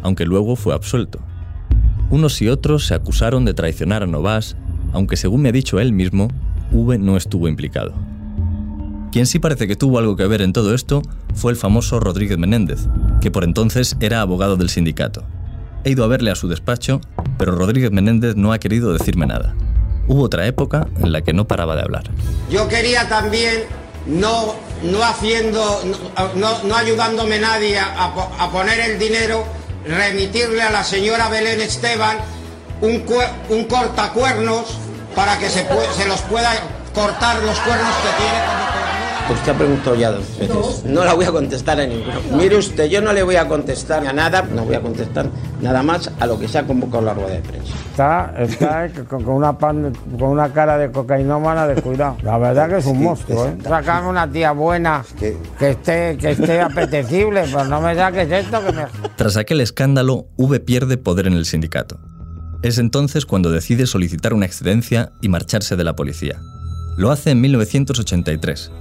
aunque 0.01 0.25
luego 0.25 0.55
fue 0.55 0.73
absuelto. 0.73 1.19
Unos 2.09 2.41
y 2.41 2.49
otros 2.49 2.87
se 2.87 2.95
acusaron 2.95 3.45
de 3.45 3.53
traicionar 3.53 4.03
a 4.03 4.07
Novas, 4.07 4.55
aunque 4.93 5.17
según 5.17 5.41
me 5.41 5.49
ha 5.49 5.53
dicho 5.53 5.79
él 5.79 5.93
mismo, 5.93 6.29
V 6.71 6.97
no 6.97 7.17
estuvo 7.17 7.47
implicado. 7.47 7.93
Quien 9.11 9.25
sí 9.25 9.39
parece 9.39 9.67
que 9.67 9.75
tuvo 9.75 9.97
algo 9.99 10.15
que 10.15 10.27
ver 10.27 10.41
en 10.41 10.53
todo 10.53 10.73
esto 10.75 11.01
fue 11.33 11.51
el 11.51 11.57
famoso 11.57 11.99
Rodríguez 11.99 12.37
Menéndez, 12.37 12.87
que 13.21 13.31
por 13.31 13.43
entonces 13.43 13.95
era 13.99 14.21
abogado 14.21 14.55
del 14.55 14.69
sindicato. 14.69 15.23
He 15.83 15.91
ido 15.91 16.03
a 16.03 16.07
verle 16.07 16.29
a 16.31 16.35
su 16.35 16.47
despacho, 16.47 17.01
pero 17.37 17.53
Rodríguez 17.53 17.91
Menéndez 17.91 18.35
no 18.35 18.51
ha 18.53 18.59
querido 18.59 18.93
decirme 18.93 19.25
nada. 19.25 19.55
Hubo 20.07 20.23
otra 20.23 20.45
época 20.47 20.87
en 20.99 21.11
la 21.11 21.21
que 21.21 21.33
no 21.33 21.47
paraba 21.47 21.75
de 21.75 21.81
hablar. 21.83 22.03
Yo 22.51 22.67
quería 22.67 23.07
también, 23.07 23.63
no, 24.07 24.53
no 24.83 25.03
haciendo, 25.03 25.63
no, 26.35 26.63
no- 26.67 26.75
ayudándome 26.75 27.39
nadie 27.39 27.79
a, 27.79 28.05
a 28.39 28.51
poner 28.51 28.79
el 28.79 28.99
dinero, 28.99 29.43
remitirle 29.85 30.61
a 30.61 30.69
la 30.69 30.83
señora 30.83 31.29
Belén 31.29 31.61
Esteban 31.61 32.17
un, 32.81 33.03
un 33.49 33.63
cortacuernos 33.65 34.65
para 35.15 35.37
que 35.37 35.49
se, 35.49 35.67
se 35.95 36.05
los 36.07 36.21
pueda 36.21 36.51
cortar 36.93 37.37
los 37.43 37.59
cuernos 37.59 37.95
que 37.97 38.23
tiene 38.23 38.39
como 38.45 38.78
Usted 39.31 39.51
ha 39.51 39.57
preguntado 39.57 39.95
ya 39.95 40.11
dos 40.11 40.25
veces. 40.39 40.83
No 40.85 41.03
la 41.05 41.13
voy 41.13 41.25
a 41.25 41.31
contestar 41.31 41.79
a 41.79 41.85
ninguno. 41.85 42.13
Mire 42.35 42.57
usted, 42.57 42.85
yo 42.89 42.99
no 43.01 43.13
le 43.13 43.21
voy 43.23 43.35
a 43.35 43.47
contestar 43.47 44.05
a 44.07 44.11
nada, 44.11 44.41
no 44.41 44.65
voy 44.65 44.75
a 44.75 44.81
contestar 44.81 45.27
nada 45.61 45.83
más 45.83 46.11
a 46.19 46.25
lo 46.25 46.39
que 46.39 46.47
se 46.47 46.57
ha 46.57 46.65
convocado 46.65 47.03
la 47.03 47.13
rueda 47.13 47.29
de 47.35 47.41
prensa. 47.41 47.73
Está, 47.91 48.33
está 48.39 48.89
con, 49.07 49.23
con 49.23 49.35
una 49.35 49.57
pan- 49.57 49.93
con 50.17 50.29
una 50.29 50.51
cara 50.51 50.77
de 50.77 50.91
cocainómana 50.91 51.67
de 51.67 51.79
cuidado. 51.81 52.17
La 52.23 52.37
verdad 52.39 52.69
que 52.69 52.77
es 52.77 52.85
un 52.87 53.03
monstruo, 53.03 53.45
¿eh? 53.47 53.57
Sácame 53.63 54.07
una 54.09 54.29
tía 54.31 54.51
buena 54.51 55.03
que 55.19 55.37
esté, 55.59 56.17
que 56.17 56.31
esté 56.31 56.61
apetecible, 56.61 57.43
pero 57.45 57.65
no 57.65 57.81
me 57.81 57.95
saques 57.95 58.31
esto 58.31 58.65
que 58.65 58.71
me... 58.71 58.85
Tras 59.15 59.37
aquel 59.37 59.61
escándalo, 59.61 60.25
V 60.37 60.59
pierde 60.59 60.97
poder 60.97 61.27
en 61.27 61.33
el 61.33 61.45
sindicato. 61.45 61.99
Es 62.63 62.77
entonces 62.77 63.25
cuando 63.25 63.51
decide 63.51 63.85
solicitar 63.85 64.33
una 64.33 64.45
excedencia 64.45 65.11
y 65.21 65.29
marcharse 65.29 65.75
de 65.75 65.83
la 65.83 65.95
policía. 65.95 66.39
Lo 66.97 67.11
hace 67.11 67.31
en 67.31 67.39
1983. 67.41 68.71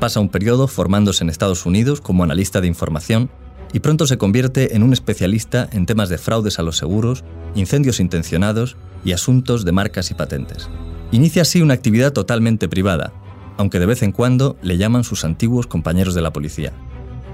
Pasa 0.00 0.18
un 0.18 0.30
periodo 0.30 0.66
formándose 0.66 1.22
en 1.22 1.28
Estados 1.28 1.66
Unidos 1.66 2.00
como 2.00 2.24
analista 2.24 2.62
de 2.62 2.66
información 2.66 3.28
y 3.74 3.80
pronto 3.80 4.06
se 4.06 4.16
convierte 4.16 4.74
en 4.74 4.82
un 4.82 4.94
especialista 4.94 5.68
en 5.72 5.84
temas 5.84 6.08
de 6.08 6.16
fraudes 6.16 6.58
a 6.58 6.62
los 6.62 6.78
seguros, 6.78 7.22
incendios 7.54 8.00
intencionados 8.00 8.78
y 9.04 9.12
asuntos 9.12 9.66
de 9.66 9.72
marcas 9.72 10.10
y 10.10 10.14
patentes. 10.14 10.70
Inicia 11.12 11.42
así 11.42 11.60
una 11.60 11.74
actividad 11.74 12.14
totalmente 12.14 12.66
privada, 12.66 13.12
aunque 13.58 13.78
de 13.78 13.84
vez 13.84 14.02
en 14.02 14.12
cuando 14.12 14.56
le 14.62 14.78
llaman 14.78 15.04
sus 15.04 15.22
antiguos 15.26 15.66
compañeros 15.66 16.14
de 16.14 16.22
la 16.22 16.32
policía. 16.32 16.72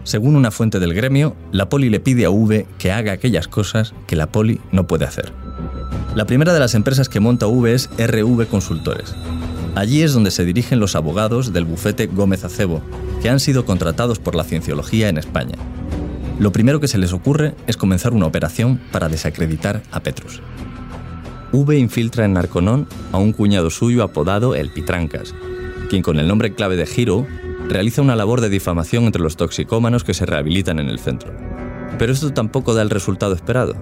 Según 0.02 0.35
una 0.35 0.50
fuente 0.50 0.80
del 0.80 0.92
gremio, 0.92 1.37
la 1.52 1.68
poli 1.68 1.88
le 1.88 2.00
pide 2.00 2.25
a 2.25 2.30
V 2.30 2.66
que 2.78 2.90
haga 2.90 3.12
aquellas 3.12 3.46
cosas 3.46 3.94
que 4.08 4.16
la 4.16 4.32
poli 4.32 4.61
no 4.73 4.88
puede 4.88 5.04
hacer. 5.04 5.32
La 6.16 6.26
primera 6.26 6.52
de 6.52 6.61
las 6.61 6.75
empresas 6.75 7.08
que 7.08 7.20
monta 7.20 7.46
V 7.46 7.73
es 7.73 7.88
RV 7.96 8.49
Consultores. 8.49 9.14
Allí 9.76 10.00
es 10.00 10.14
donde 10.14 10.30
se 10.30 10.47
dirigen 10.47 10.80
los 10.80 10.97
abogados 10.97 11.52
del 11.52 11.66
bufete 11.66 12.06
Gómez 12.06 12.45
Acebo, 12.45 12.80
que 13.21 13.28
han 13.28 13.38
sido 13.38 13.66
contratados 13.66 14.18
por 14.18 14.35
la 14.35 14.42
cienciología 14.42 15.11
en 15.11 15.18
España. 15.18 15.56
Lo 16.38 16.50
primero 16.50 16.80
que 16.80 16.88
se 16.88 16.97
les 16.97 17.12
ocurre 17.12 17.54
es 17.66 17.76
comenzar 17.76 18.14
una 18.14 18.25
operación 18.25 18.80
para 18.90 19.11
desacreditar 19.11 19.83
a 19.92 20.00
Petrus. 20.00 20.40
V 21.52 21.76
infiltra 21.76 22.25
en 22.25 22.33
Narconón 22.33 22.88
a 23.12 23.18
un 23.18 23.35
cuñado 23.35 23.68
suyo 23.68 24.02
apodado 24.02 24.54
El 24.54 24.71
Pitrancas, 24.71 25.35
quien 25.90 26.02
con 26.02 26.18
el 26.18 26.26
nombre 26.26 26.54
clave 26.54 26.76
de 26.76 26.87
Giro 26.87 27.26
realiza 27.68 28.00
una 28.00 28.16
labor 28.16 28.40
de 28.40 28.49
difamación 28.49 29.04
entre 29.04 29.21
los 29.21 29.37
toxicómanos 29.37 30.04
que 30.04 30.14
se 30.14 30.25
rehabilitan 30.25 30.78
en 30.78 30.88
el 30.88 30.99
centro. 30.99 31.35
Pero 31.99 32.14
esto 32.14 32.33
tampoco 32.33 32.73
da 32.73 32.80
el 32.80 32.88
resultado 32.88 33.35
esperado. 33.35 33.75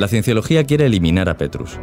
La 0.00 0.08
cienciología 0.08 0.64
quiere 0.64 0.86
eliminar 0.86 1.28
a 1.28 1.36
Petrus. 1.36 1.78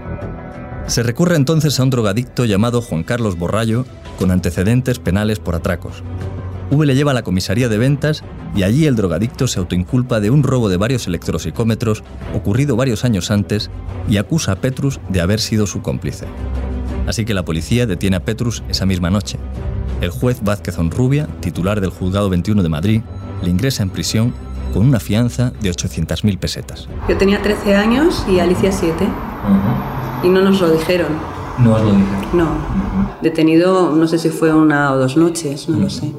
Se 0.89 1.03
recurre 1.03 1.35
entonces 1.35 1.79
a 1.79 1.83
un 1.83 1.91
drogadicto 1.91 2.45
llamado 2.45 2.81
Juan 2.81 3.03
Carlos 3.03 3.37
Borrallo, 3.37 3.85
con 4.17 4.31
antecedentes 4.31 4.97
penales 4.97 5.37
por 5.37 5.53
atracos. 5.53 6.01
V 6.71 6.83
le 6.83 6.95
lleva 6.95 7.11
a 7.11 7.13
la 7.13 7.21
comisaría 7.21 7.69
de 7.69 7.77
ventas 7.77 8.23
y 8.55 8.63
allí 8.63 8.87
el 8.87 8.95
drogadicto 8.95 9.47
se 9.47 9.59
autoinculpa 9.59 10.19
de 10.19 10.31
un 10.31 10.41
robo 10.41 10.67
de 10.67 10.77
varios 10.77 11.05
electropsicómetros 11.05 12.03
ocurrido 12.33 12.75
varios 12.75 13.05
años 13.05 13.29
antes 13.29 13.69
y 14.09 14.17
acusa 14.17 14.53
a 14.53 14.55
Petrus 14.55 14.99
de 15.09 15.21
haber 15.21 15.39
sido 15.39 15.67
su 15.67 15.83
cómplice. 15.83 16.25
Así 17.05 17.23
que 17.23 17.35
la 17.35 17.45
policía 17.45 17.85
detiene 17.85 18.15
a 18.15 18.25
Petrus 18.25 18.63
esa 18.67 18.87
misma 18.87 19.11
noche. 19.11 19.37
El 20.01 20.09
juez 20.09 20.41
Vázquez 20.43 20.79
Onrubia, 20.79 21.27
titular 21.39 21.81
del 21.81 21.91
Juzgado 21.91 22.31
21 22.31 22.63
de 22.63 22.69
Madrid, 22.69 23.01
le 23.43 23.51
ingresa 23.51 23.83
en 23.83 23.91
prisión 23.91 24.33
con 24.73 24.87
una 24.87 24.99
fianza 24.99 25.51
de 25.61 25.69
800.000 25.69 26.39
pesetas. 26.39 26.89
Yo 27.07 27.15
tenía 27.15 27.43
13 27.43 27.75
años 27.75 28.25
y 28.27 28.39
Alicia 28.39 28.71
7. 28.71 29.07
Y 30.23 30.29
no 30.29 30.41
nos 30.41 30.59
lo 30.61 30.71
dijeron. 30.71 31.07
No 31.57 31.75
os 31.75 31.81
lo 31.81 31.91
dijeron. 31.91 32.25
No. 32.33 32.47
Detenido, 33.21 33.91
no 33.91 34.07
sé 34.07 34.17
si 34.17 34.29
fue 34.29 34.53
una 34.53 34.91
o 34.93 34.97
dos 34.97 35.17
noches, 35.17 35.69
no 35.69 35.79
lo 35.79 35.89
sé. 35.89 36.13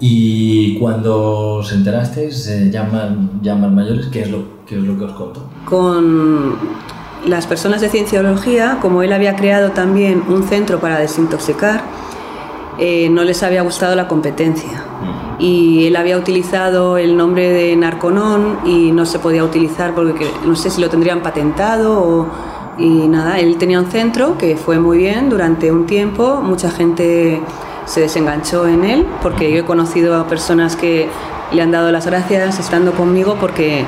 Y 0.00 0.78
cuando 0.78 1.56
os 1.56 1.72
enterasteis, 1.72 2.46
eh, 2.48 2.70
llaman 2.70 3.74
mayores, 3.74 4.06
¿qué 4.06 4.22
es, 4.22 4.30
lo, 4.30 4.64
¿qué 4.66 4.76
es 4.76 4.82
lo 4.82 4.98
que 4.98 5.04
os 5.04 5.12
contó? 5.12 5.48
Con 5.64 6.56
las 7.26 7.46
personas 7.46 7.80
de 7.80 7.88
cienciología, 7.88 8.78
como 8.80 9.02
él 9.02 9.12
había 9.12 9.36
creado 9.36 9.70
también 9.70 10.22
un 10.28 10.42
centro 10.44 10.80
para 10.80 10.98
desintoxicar, 10.98 11.82
eh, 12.78 13.08
no 13.08 13.24
les 13.24 13.42
había 13.42 13.62
gustado 13.62 13.96
la 13.96 14.06
competencia. 14.06 14.84
Y 15.38 15.86
él 15.86 15.96
había 15.96 16.18
utilizado 16.18 16.98
el 16.98 17.16
nombre 17.16 17.50
de 17.50 17.74
Narconón 17.76 18.58
y 18.64 18.92
no 18.92 19.06
se 19.06 19.18
podía 19.18 19.44
utilizar 19.44 19.94
porque 19.94 20.30
no 20.46 20.56
sé 20.56 20.70
si 20.70 20.80
lo 20.80 20.88
tendrían 20.88 21.22
patentado 21.22 22.00
o, 22.00 22.26
y 22.78 23.08
nada. 23.08 23.38
Él 23.38 23.56
tenía 23.56 23.80
un 23.80 23.90
centro 23.90 24.38
que 24.38 24.56
fue 24.56 24.78
muy 24.78 24.98
bien 24.98 25.28
durante 25.30 25.72
un 25.72 25.86
tiempo. 25.86 26.40
Mucha 26.42 26.70
gente 26.70 27.40
se 27.86 28.00
desenganchó 28.00 28.66
en 28.66 28.84
él 28.84 29.06
porque 29.22 29.52
yo 29.52 29.60
he 29.60 29.64
conocido 29.64 30.16
a 30.16 30.26
personas 30.26 30.76
que 30.76 31.08
le 31.52 31.62
han 31.62 31.70
dado 31.70 31.92
las 31.92 32.06
gracias 32.06 32.58
estando 32.58 32.92
conmigo 32.92 33.36
porque 33.40 33.84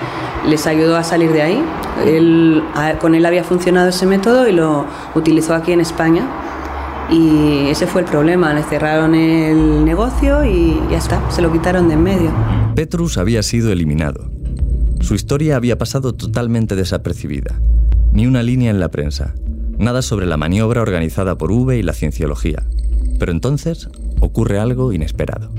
les 0.46 0.66
ayudó 0.66 0.96
a 0.96 1.02
salir 1.02 1.32
de 1.32 1.42
ahí. 1.42 1.64
Él, 2.06 2.62
con 3.00 3.14
él 3.14 3.26
había 3.26 3.44
funcionado 3.44 3.88
ese 3.88 4.06
método 4.06 4.48
y 4.48 4.52
lo 4.52 4.86
utilizó 5.14 5.54
aquí 5.54 5.72
en 5.72 5.80
España. 5.80 6.26
Y 7.10 7.68
ese 7.70 7.86
fue 7.86 8.02
el 8.02 8.06
problema, 8.06 8.52
le 8.52 8.62
cerraron 8.62 9.14
el 9.14 9.84
negocio 9.84 10.44
y 10.44 10.78
ya 10.90 10.98
está, 10.98 11.30
se 11.30 11.40
lo 11.40 11.50
quitaron 11.50 11.88
de 11.88 11.94
en 11.94 12.02
medio. 12.02 12.30
Petrus 12.74 13.16
había 13.16 13.42
sido 13.42 13.72
eliminado. 13.72 14.30
Su 15.00 15.14
historia 15.14 15.56
había 15.56 15.78
pasado 15.78 16.12
totalmente 16.12 16.76
desapercibida. 16.76 17.58
Ni 18.12 18.26
una 18.26 18.42
línea 18.42 18.70
en 18.70 18.80
la 18.80 18.90
prensa. 18.90 19.34
Nada 19.78 20.02
sobre 20.02 20.26
la 20.26 20.36
maniobra 20.36 20.82
organizada 20.82 21.38
por 21.38 21.52
V 21.52 21.78
y 21.78 21.82
la 21.82 21.92
cienciología. 21.92 22.64
Pero 23.18 23.32
entonces 23.32 23.88
ocurre 24.20 24.58
algo 24.58 24.92
inesperado. 24.92 25.50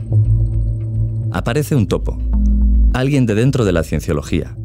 Aparece 1.31 1.75
un 1.75 1.87
topo, 1.87 2.17
alguien 2.93 3.25
de 3.25 3.35
dentro 3.35 3.65
de 3.65 3.71
la 3.71 3.83
cienciología, 3.83 4.55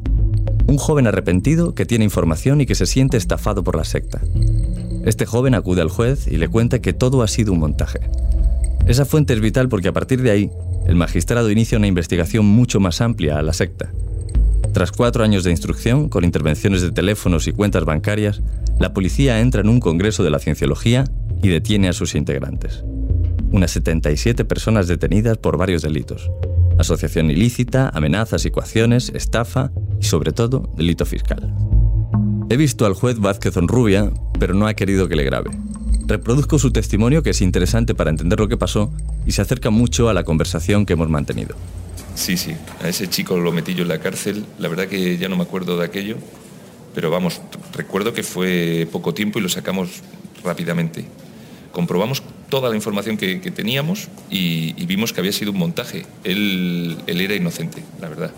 un 0.67 0.79
joven 0.79 1.07
arrepentido 1.07 1.75
que 1.75 1.87
tiene 1.87 2.05
información 2.05 2.61
y 2.61 2.67
que 2.67 2.75
se 2.75 2.87
siente 2.87 3.17
estafado 3.17 3.63
por 3.63 3.77
la 3.77 3.85
secta. 3.85 4.23
Este 5.05 5.27
joven 5.27 5.55
acude 5.55 5.83
al 5.83 5.91
juez 5.91 6.27
y 6.27 6.39
le 6.39 6.49
cuenta 6.49 6.81
que 6.81 6.95
todo 6.95 7.23
ha 7.23 7.29
sido 7.29 7.53
un 7.53 7.59
montaje. 7.59 8.01
Esa 8.87 9.05
fuente 9.05 9.35
es 9.35 9.41
vital 9.41 9.69
porque 9.69 9.89
a 9.89 9.93
partir 9.93 10.23
de 10.23 10.31
ahí, 10.31 10.51
el 10.87 10.97
magistrado 10.97 11.51
inicia 11.51 11.79
una 11.79 11.87
investigación 11.87 12.47
mucho 12.47 12.81
más 12.81 13.01
amplia 13.01 13.39
a 13.39 13.43
la 13.43 13.53
secta. 13.53 13.93
Tras 14.73 14.93
cuatro 14.93 15.25
años 15.25 15.45
de 15.45 15.51
instrucción, 15.51 16.09
con 16.09 16.25
intervenciones 16.25 16.83
de 16.83 16.91
teléfonos 16.91 17.47
y 17.47 17.53
cuentas 17.53 17.85
bancarias, 17.85 18.43
la 18.79 18.93
policía 18.93 19.41
entra 19.41 19.61
en 19.61 19.69
un 19.69 19.81
congreso 19.81 20.25
de 20.25 20.31
la 20.31 20.39
cienciología 20.39 21.05
y 21.43 21.49
detiene 21.49 21.89
a 21.89 21.93
sus 21.93 22.15
integrantes. 22.15 22.85
Unas 23.53 23.71
77 23.71 24.45
personas 24.45 24.89
detenidas 24.89 25.39
por 25.39 25.57
varios 25.57 25.83
delitos. 25.83 26.31
Asociación 26.79 27.31
ilícita, 27.31 27.89
amenazas 27.91 28.45
y 28.47 28.51
coacciones, 28.51 29.13
estafa 29.15 29.71
y 30.01 30.05
sobre 30.05 30.33
todo 30.33 30.73
delito 30.77 31.07
fiscal. 31.07 31.55
He 32.51 32.57
visto 32.57 32.85
al 32.85 32.95
juez 32.95 33.21
Vázquez 33.21 33.57
Onrubia, 33.57 34.11
pero 34.39 34.55
no 34.55 34.67
ha 34.67 34.75
querido 34.75 35.09
que 35.09 35.17
le 35.17 35.25
grabe. 35.25 35.51
Reproduzco 36.07 36.59
su 36.59 36.73
testimonio 36.73 37.23
que 37.23 37.31
es 37.31 37.41
interesante 37.41 37.95
para 37.95 38.11
entender 38.11 38.39
lo 38.41 38.49
que 38.49 38.57
pasó 38.57 38.93
y 39.25 39.33
se 39.33 39.43
acerca 39.43 39.71
mucho 39.71 40.09
a 40.09 40.15
la 40.15 40.25
conversación 40.25 40.85
que 40.85 40.93
hemos 40.93 41.09
mantenido. 41.09 41.55
Sí, 42.15 42.37
sí, 42.37 42.55
a 42.83 42.89
ese 42.89 43.09
chico 43.09 43.37
lo 43.37 43.53
metí 43.53 43.75
yo 43.75 43.83
en 43.83 43.89
la 43.89 43.99
cárcel, 43.99 44.45
la 44.59 44.69
verdad 44.69 44.87
que 44.87 45.19
ya 45.19 45.29
no 45.29 45.37
me 45.37 45.43
acuerdo 45.43 45.77
de 45.77 45.85
aquello, 45.85 46.17
pero 46.95 47.11
vamos, 47.11 47.41
recuerdo 47.73 48.13
que 48.13 48.23
fue 48.23 48.89
poco 48.91 49.15
tiempo 49.15 49.39
y 49.39 49.43
lo 49.43 49.49
sacamos 49.49 50.03
rápidamente. 50.45 51.05
Comprobamos 51.73 52.23
toda 52.49 52.71
la 52.71 52.77
información 52.77 53.17
que, 53.17 53.39
teníamos 53.51 54.09
y, 54.31 54.81
y, 54.81 54.87
vimos 54.87 55.13
que 55.13 55.21
había 55.21 55.33
sido 55.33 55.51
un 55.51 55.59
montaje. 55.59 56.07
Él, 56.23 56.97
él 57.09 57.21
era 57.21 57.35
inocente, 57.35 57.83
la 58.01 58.09
verdad. 58.09 58.31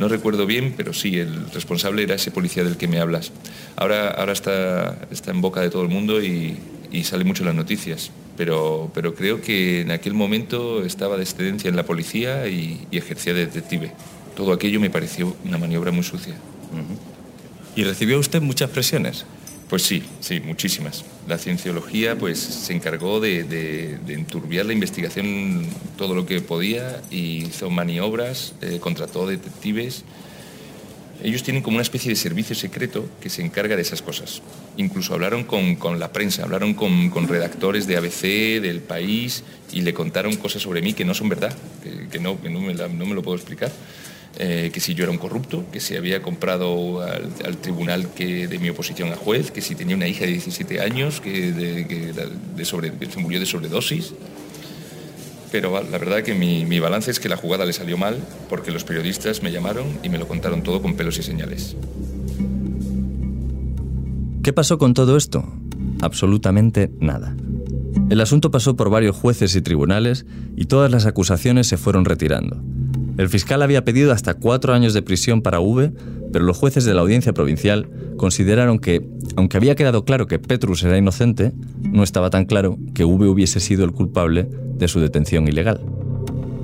No 0.00 0.08
recuerdo 0.08 0.46
bien, 0.46 0.72
pero 0.76 0.94
sí, 0.94 1.18
el 1.18 1.50
responsable 1.50 2.02
era 2.02 2.14
ese 2.14 2.30
policía 2.30 2.64
del 2.64 2.78
que 2.78 2.88
me 2.88 3.00
hablas. 3.00 3.32
Ahora, 3.76 4.08
ahora 4.08 4.32
está, 4.32 4.98
está 5.10 5.30
en 5.30 5.42
boca 5.42 5.60
de 5.60 5.68
todo 5.68 5.82
el 5.82 5.88
mundo 5.88 6.22
y, 6.22 6.56
sale 7.02 7.24
mucho 7.24 7.42
en 7.42 7.48
las 7.48 7.54
noticias, 7.54 8.10
pero, 8.40 8.90
pero 8.94 9.14
creo 9.14 9.42
que 9.42 9.82
en 9.82 9.90
aquel 9.90 10.14
momento 10.14 10.82
estaba 10.82 11.18
de 11.18 11.24
excedencia 11.24 11.68
en 11.68 11.76
la 11.76 11.84
policía 11.84 12.48
y, 12.48 12.86
ejercía 12.90 13.34
de 13.34 13.44
detective. 13.44 13.92
Todo 14.34 14.54
aquello 14.54 14.80
me 14.80 14.88
pareció 14.88 15.36
una 15.44 15.58
maniobra 15.58 15.90
muy 15.90 16.04
sucia. 16.04 16.36
¿Y 17.76 17.84
recibió 17.84 18.18
usted 18.18 18.40
muchas 18.40 18.70
presiones? 18.70 19.26
Pues 19.68 19.82
sí, 19.82 20.02
sí, 20.20 20.40
muchísimas. 20.40 21.04
La 21.28 21.36
cienciología 21.36 22.16
pues, 22.16 22.38
se 22.38 22.72
encargó 22.72 23.20
de, 23.20 23.98
enturbiar 24.08 24.64
la 24.64 24.72
investigación 24.72 25.66
todo 25.98 26.14
lo 26.14 26.24
que 26.24 26.40
podía 26.40 27.02
y 27.10 27.44
hizo 27.44 27.68
maniobras, 27.68 28.54
eh, 28.62 28.78
contrató 28.80 29.26
detectives. 29.26 30.02
Ellos 31.22 31.42
tienen 31.42 31.62
como 31.62 31.76
una 31.76 31.82
especie 31.82 32.08
de 32.08 32.16
servicio 32.16 32.54
secreto 32.54 33.08
que 33.20 33.28
se 33.28 33.42
encarga 33.42 33.76
de 33.76 33.82
esas 33.82 34.02
cosas. 34.02 34.42
Incluso 34.76 35.14
hablaron 35.14 35.44
con, 35.44 35.98
la 35.98 36.12
prensa, 36.12 36.44
hablaron 36.44 36.74
con, 36.74 37.28
redactores 37.28 37.86
de 37.86 37.96
ABC, 37.96 38.60
del 38.62 38.80
país, 38.80 39.44
y 39.72 39.82
le 39.82 39.92
contaron 39.92 40.36
cosas 40.36 40.62
sobre 40.62 40.82
mí 40.82 40.94
que 40.94 41.04
no 41.04 41.14
son 41.14 41.28
verdad, 41.28 41.54
que, 42.10 42.18
no, 42.18 42.38
no 42.42 43.06
me 43.06 43.14
lo 43.14 43.22
puedo 43.22 43.36
explicar. 43.36 43.70
Eh, 44.38 44.70
que 44.72 44.78
si 44.78 44.94
yo 44.94 45.02
era 45.02 45.10
un 45.10 45.18
corrupto, 45.18 45.64
que 45.72 45.80
si 45.80 45.96
había 45.96 46.22
comprado 46.22 47.02
al, 47.02 47.56
tribunal 47.56 48.14
que, 48.14 48.46
de 48.46 48.58
mi 48.60 48.70
oposición 48.70 49.12
a 49.12 49.16
juez, 49.16 49.50
que 49.50 49.60
si 49.60 49.74
tenía 49.74 49.96
una 49.96 50.06
hija 50.06 50.24
de 50.24 50.30
17 50.30 50.80
años 50.80 51.20
que, 51.20 51.52
de, 51.52 52.64
sobre, 52.64 52.92
se 53.10 53.18
murió 53.18 53.40
de 53.40 53.46
sobredosis. 53.46 54.14
Pero 55.52 55.82
la 55.82 55.98
verdad 55.98 56.22
que 56.22 56.34
mi, 56.34 56.64
mi 56.64 56.78
balance 56.78 57.10
es 57.10 57.18
que 57.18 57.28
la 57.28 57.36
jugada 57.36 57.64
le 57.64 57.72
salió 57.72 57.96
mal 57.96 58.18
porque 58.48 58.70
los 58.70 58.84
periodistas 58.84 59.42
me 59.42 59.50
llamaron 59.50 59.86
y 60.02 60.08
me 60.08 60.18
lo 60.18 60.28
contaron 60.28 60.62
todo 60.62 60.80
con 60.80 60.94
pelos 60.94 61.18
y 61.18 61.22
señales. 61.22 61.76
¿Qué 64.42 64.52
pasó 64.52 64.78
con 64.78 64.94
todo 64.94 65.16
esto? 65.16 65.44
Absolutamente 66.00 66.90
nada. 66.98 67.36
El 68.08 68.20
asunto 68.20 68.50
pasó 68.50 68.74
por 68.74 68.90
varios 68.90 69.14
jueces 69.14 69.54
y 69.54 69.60
tribunales 69.60 70.24
y 70.56 70.64
todas 70.64 70.90
las 70.90 71.06
acusaciones 71.06 71.66
se 71.66 71.76
fueron 71.76 72.04
retirando. 72.04 72.62
El 73.18 73.28
fiscal 73.28 73.60
había 73.62 73.84
pedido 73.84 74.12
hasta 74.12 74.34
cuatro 74.34 74.72
años 74.72 74.94
de 74.94 75.02
prisión 75.02 75.42
para 75.42 75.60
V, 75.60 75.92
pero 76.32 76.44
los 76.44 76.56
jueces 76.56 76.84
de 76.84 76.94
la 76.94 77.02
audiencia 77.02 77.34
provincial 77.34 77.88
consideraron 78.16 78.78
que, 78.78 79.06
aunque 79.36 79.58
había 79.58 79.74
quedado 79.74 80.04
claro 80.04 80.26
que 80.26 80.38
Petrus 80.38 80.82
era 80.84 80.96
inocente, 80.96 81.52
no 81.82 82.02
estaba 82.02 82.30
tan 82.30 82.46
claro 82.46 82.78
que 82.94 83.04
V 83.04 83.28
hubiese 83.28 83.60
sido 83.60 83.84
el 83.84 83.92
culpable 83.92 84.48
de 84.80 84.88
su 84.88 84.98
detención 84.98 85.46
ilegal. 85.46 85.80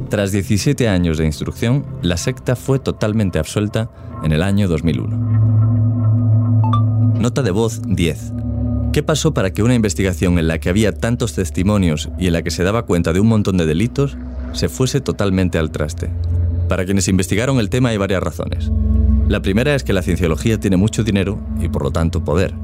Tras 0.09 0.33
17 0.33 0.89
años 0.89 1.19
de 1.19 1.27
instrucción, 1.27 1.85
la 2.03 2.17
secta 2.17 2.57
fue 2.57 2.79
totalmente 2.79 3.39
absuelta 3.39 3.91
en 4.25 4.33
el 4.33 4.43
año 4.43 4.67
2001. 4.67 5.17
Nota 7.21 7.43
de 7.43 7.51
voz 7.51 7.83
10. 7.87 8.33
¿Qué 8.93 9.03
pasó 9.03 9.35
para 9.35 9.53
que 9.53 9.63
una 9.63 9.75
investigación 9.75 10.39
en 10.39 10.49
la 10.49 10.59
que 10.59 10.69
había 10.69 10.93
tantos 10.93 11.35
testimonios 11.35 12.09
y 12.19 12.29
en 12.29 12.33
la 12.33 12.43
que 12.43 12.51
se 12.51 12.63
daba 12.63 12.87
cuenta 12.87 13.13
de 13.13 13.21
un 13.21 13.29
montón 13.29 13.57
de 13.57 13.67
delitos 13.67 14.17
se 14.53 14.69
fuese 14.69 15.01
totalmente 15.01 15.59
al 15.59 15.71
traste? 15.71 16.09
Para 16.69 16.85
quienes 16.85 17.09
investigaron 17.09 17.59
el 17.59 17.69
tema 17.69 17.91
hay 17.91 17.97
varias 17.97 18.23
razones. 18.23 18.71
La 19.29 19.43
primera 19.43 19.75
es 19.75 19.83
que 19.83 19.93
la 19.93 20.03
cienciología 20.03 20.59
tiene 20.59 20.77
mucho 20.77 21.05
dinero 21.05 21.39
y 21.61 21.69
por 21.69 21.83
lo 21.83 21.91
tanto 21.91 22.25
poder. 22.25 22.55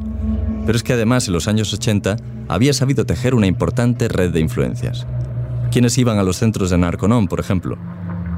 Pero 0.64 0.76
es 0.76 0.82
que 0.82 0.92
además 0.92 1.26
en 1.26 1.34
los 1.34 1.48
años 1.48 1.72
80 1.74 2.16
había 2.48 2.72
sabido 2.72 3.04
tejer 3.04 3.34
una 3.34 3.46
importante 3.46 4.08
red 4.08 4.30
de 4.30 4.40
influencias. 4.40 5.06
¿Quiénes 5.72 5.96
iban 5.96 6.18
a 6.18 6.22
los 6.22 6.36
centros 6.36 6.68
de 6.68 6.76
Narconon, 6.76 7.28
por 7.28 7.40
ejemplo? 7.40 7.78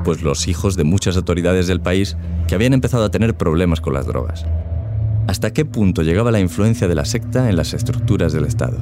Pues 0.05 0.23
los 0.23 0.47
hijos 0.47 0.77
de 0.77 0.85
muchas 0.85 1.17
autoridades 1.17 1.67
del 1.67 1.81
país 1.81 2.17
que 2.47 2.55
habían 2.55 2.75
empezado 2.75 3.05
a 3.05 3.11
tener 3.11 3.35
problemas 3.35 3.81
con 3.81 3.93
las 3.93 4.07
drogas. 4.07 4.47
¿Hasta 5.27 5.53
qué 5.53 5.65
punto 5.65 6.03
llegaba 6.03 6.31
la 6.31 6.39
influencia 6.39 6.87
de 6.87 6.95
la 6.95 7.05
secta 7.05 7.51
en 7.51 7.57
las 7.57 7.75
estructuras 7.75 8.33
del 8.33 8.45
Estado? 8.45 8.79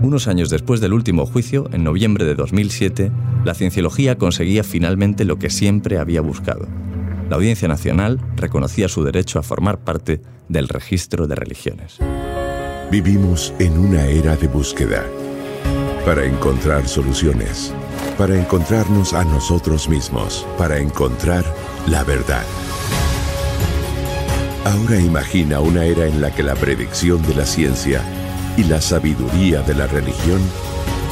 Unos 0.00 0.28
años 0.28 0.48
después 0.48 0.80
del 0.80 0.94
último 0.94 1.26
juicio, 1.26 1.68
en 1.74 1.84
noviembre 1.84 2.24
de 2.24 2.34
2007, 2.34 3.12
la 3.44 3.52
cienciología 3.52 4.16
conseguía 4.16 4.64
finalmente 4.64 5.26
lo 5.26 5.38
que 5.38 5.50
siempre 5.50 5.98
había 5.98 6.22
buscado. 6.22 6.68
La 7.28 7.36
Audiencia 7.36 7.68
Nacional 7.68 8.18
reconocía 8.34 8.88
su 8.88 9.04
derecho 9.04 9.38
a 9.38 9.42
formar 9.42 9.78
parte 9.78 10.22
del 10.48 10.68
registro 10.68 11.26
de 11.26 11.34
religiones. 11.34 11.98
Vivimos 12.90 13.52
en 13.58 13.78
una 13.78 14.06
era 14.06 14.36
de 14.36 14.48
búsqueda 14.48 15.04
para 16.04 16.24
encontrar 16.24 16.88
soluciones, 16.88 17.74
para 18.20 18.38
encontrarnos 18.38 19.14
a 19.14 19.24
nosotros 19.24 19.88
mismos, 19.88 20.46
para 20.58 20.76
encontrar 20.76 21.42
la 21.86 22.04
verdad. 22.04 22.44
Ahora 24.62 25.00
imagina 25.00 25.60
una 25.60 25.86
era 25.86 26.04
en 26.06 26.20
la 26.20 26.30
que 26.30 26.42
la 26.42 26.54
predicción 26.54 27.22
de 27.22 27.34
la 27.34 27.46
ciencia 27.46 28.02
y 28.58 28.64
la 28.64 28.82
sabiduría 28.82 29.62
de 29.62 29.74
la 29.74 29.86
religión 29.86 30.38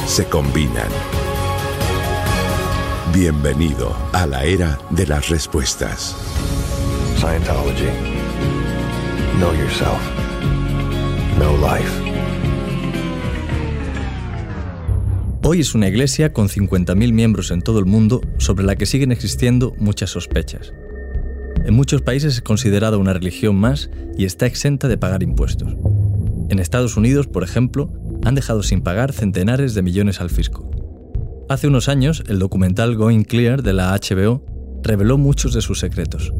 se 0.05 0.25
combinan. 0.25 0.87
Bienvenido 3.11 3.91
a 4.13 4.27
la 4.27 4.43
era 4.43 4.77
de 4.91 5.07
las 5.07 5.29
respuestas. 5.29 6.15
Scientology. 7.17 7.89
Know 9.39 9.51
yourself. 9.55 9.99
Know 11.39 11.57
life. 11.57 12.08
Hoy 15.51 15.61
es 15.61 15.73
una 15.73 15.87
iglesia 15.87 16.31
con 16.31 16.47
50.000 16.47 17.11
miembros 17.11 17.49
en 17.49 17.63
todo 17.63 17.79
el 17.79 17.85
mundo 17.85 18.21
sobre 18.37 18.63
la 18.63 18.75
que 18.75 18.85
siguen 18.85 19.11
existiendo 19.11 19.73
muchas 19.79 20.11
sospechas. 20.11 20.75
En 21.65 21.73
muchos 21.73 22.03
países 22.03 22.35
es 22.35 22.41
considerada 22.43 22.97
una 22.99 23.13
religión 23.13 23.55
más 23.55 23.89
y 24.15 24.25
está 24.25 24.45
exenta 24.45 24.87
de 24.87 24.99
pagar 24.99 25.23
impuestos. 25.23 25.75
En 26.49 26.59
Estados 26.59 26.97
Unidos, 26.97 27.25
por 27.25 27.43
ejemplo, 27.43 27.91
han 28.23 28.35
dejado 28.35 28.61
sin 28.61 28.81
pagar 28.81 29.11
centenares 29.11 29.73
de 29.73 29.81
millones 29.81 30.21
al 30.21 30.29
fisco. 30.29 30.69
Hace 31.49 31.65
unos 31.65 31.89
años, 31.89 32.23
el 32.27 32.37
documental 32.37 32.95
Going 32.95 33.23
Clear 33.23 33.63
de 33.63 33.73
la 33.73 33.97
HBO 33.97 34.45
reveló 34.83 35.17
muchos 35.17 35.55
de 35.55 35.63
sus 35.63 35.79
secretos. 35.79 36.31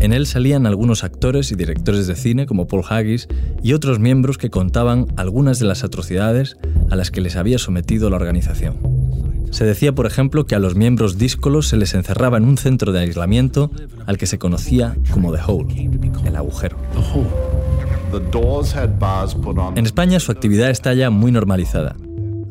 En 0.00 0.12
él 0.12 0.26
salían 0.26 0.66
algunos 0.66 1.02
actores 1.02 1.50
y 1.50 1.56
directores 1.56 2.06
de 2.06 2.14
cine 2.14 2.46
como 2.46 2.68
Paul 2.68 2.84
Haggis 2.88 3.26
y 3.64 3.72
otros 3.72 3.98
miembros 3.98 4.38
que 4.38 4.48
contaban 4.48 5.06
algunas 5.16 5.58
de 5.58 5.66
las 5.66 5.82
atrocidades 5.82 6.56
a 6.88 6.94
las 6.94 7.10
que 7.10 7.20
les 7.20 7.34
había 7.34 7.58
sometido 7.58 8.08
la 8.08 8.16
organización. 8.16 8.76
Se 9.50 9.64
decía, 9.64 9.94
por 9.94 10.06
ejemplo, 10.06 10.46
que 10.46 10.54
a 10.54 10.60
los 10.60 10.76
miembros 10.76 11.18
díscolos 11.18 11.66
se 11.68 11.76
les 11.76 11.94
encerraba 11.94 12.36
en 12.38 12.44
un 12.44 12.58
centro 12.58 12.92
de 12.92 13.00
aislamiento 13.00 13.72
al 14.06 14.18
que 14.18 14.26
se 14.26 14.38
conocía 14.38 14.94
como 15.10 15.32
The 15.32 15.40
Hole, 15.44 15.90
el 16.24 16.36
agujero. 16.36 16.76
En 19.74 19.84
España 19.84 20.20
su 20.20 20.30
actividad 20.30 20.70
está 20.70 20.94
ya 20.94 21.10
muy 21.10 21.32
normalizada. 21.32 21.96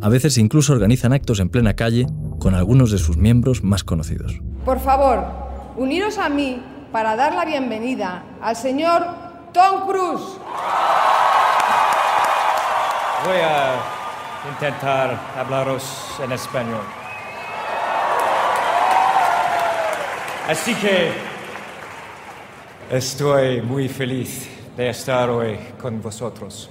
A 0.02 0.10
veces 0.10 0.38
incluso 0.38 0.74
organizan 0.74 1.14
actos 1.14 1.40
en 1.40 1.50
plena 1.50 1.76
calle 1.76 2.08
con 2.40 2.56
algunos 2.56 2.92
de 2.92 2.98
sus 2.98 3.16
miembros 3.16 3.64
más 3.64 3.86
conocidos. 3.86 4.42
Por 4.66 4.80
favor, 4.80 5.24
uniros 5.78 6.18
a 6.18 6.30
mí 6.30 6.60
para 6.98 7.16
dar 7.16 7.36
la 7.36 7.46
bienvenida 7.46 8.24
al 8.42 8.56
señor 8.56 9.06
Tom 9.54 9.86
Cruise. 9.86 10.40
Voy 13.24 13.38
a 13.38 13.76
intentar 14.52 15.16
hablaros 15.38 16.16
en 16.24 16.32
español. 16.32 16.82
Así 20.50 20.74
que 20.74 21.12
estoy 22.90 23.62
muy 23.62 23.88
feliz 23.90 24.50
de 24.76 24.90
estar 24.90 25.30
hoy 25.30 25.56
con 25.80 26.02
vosotros. 26.02 26.68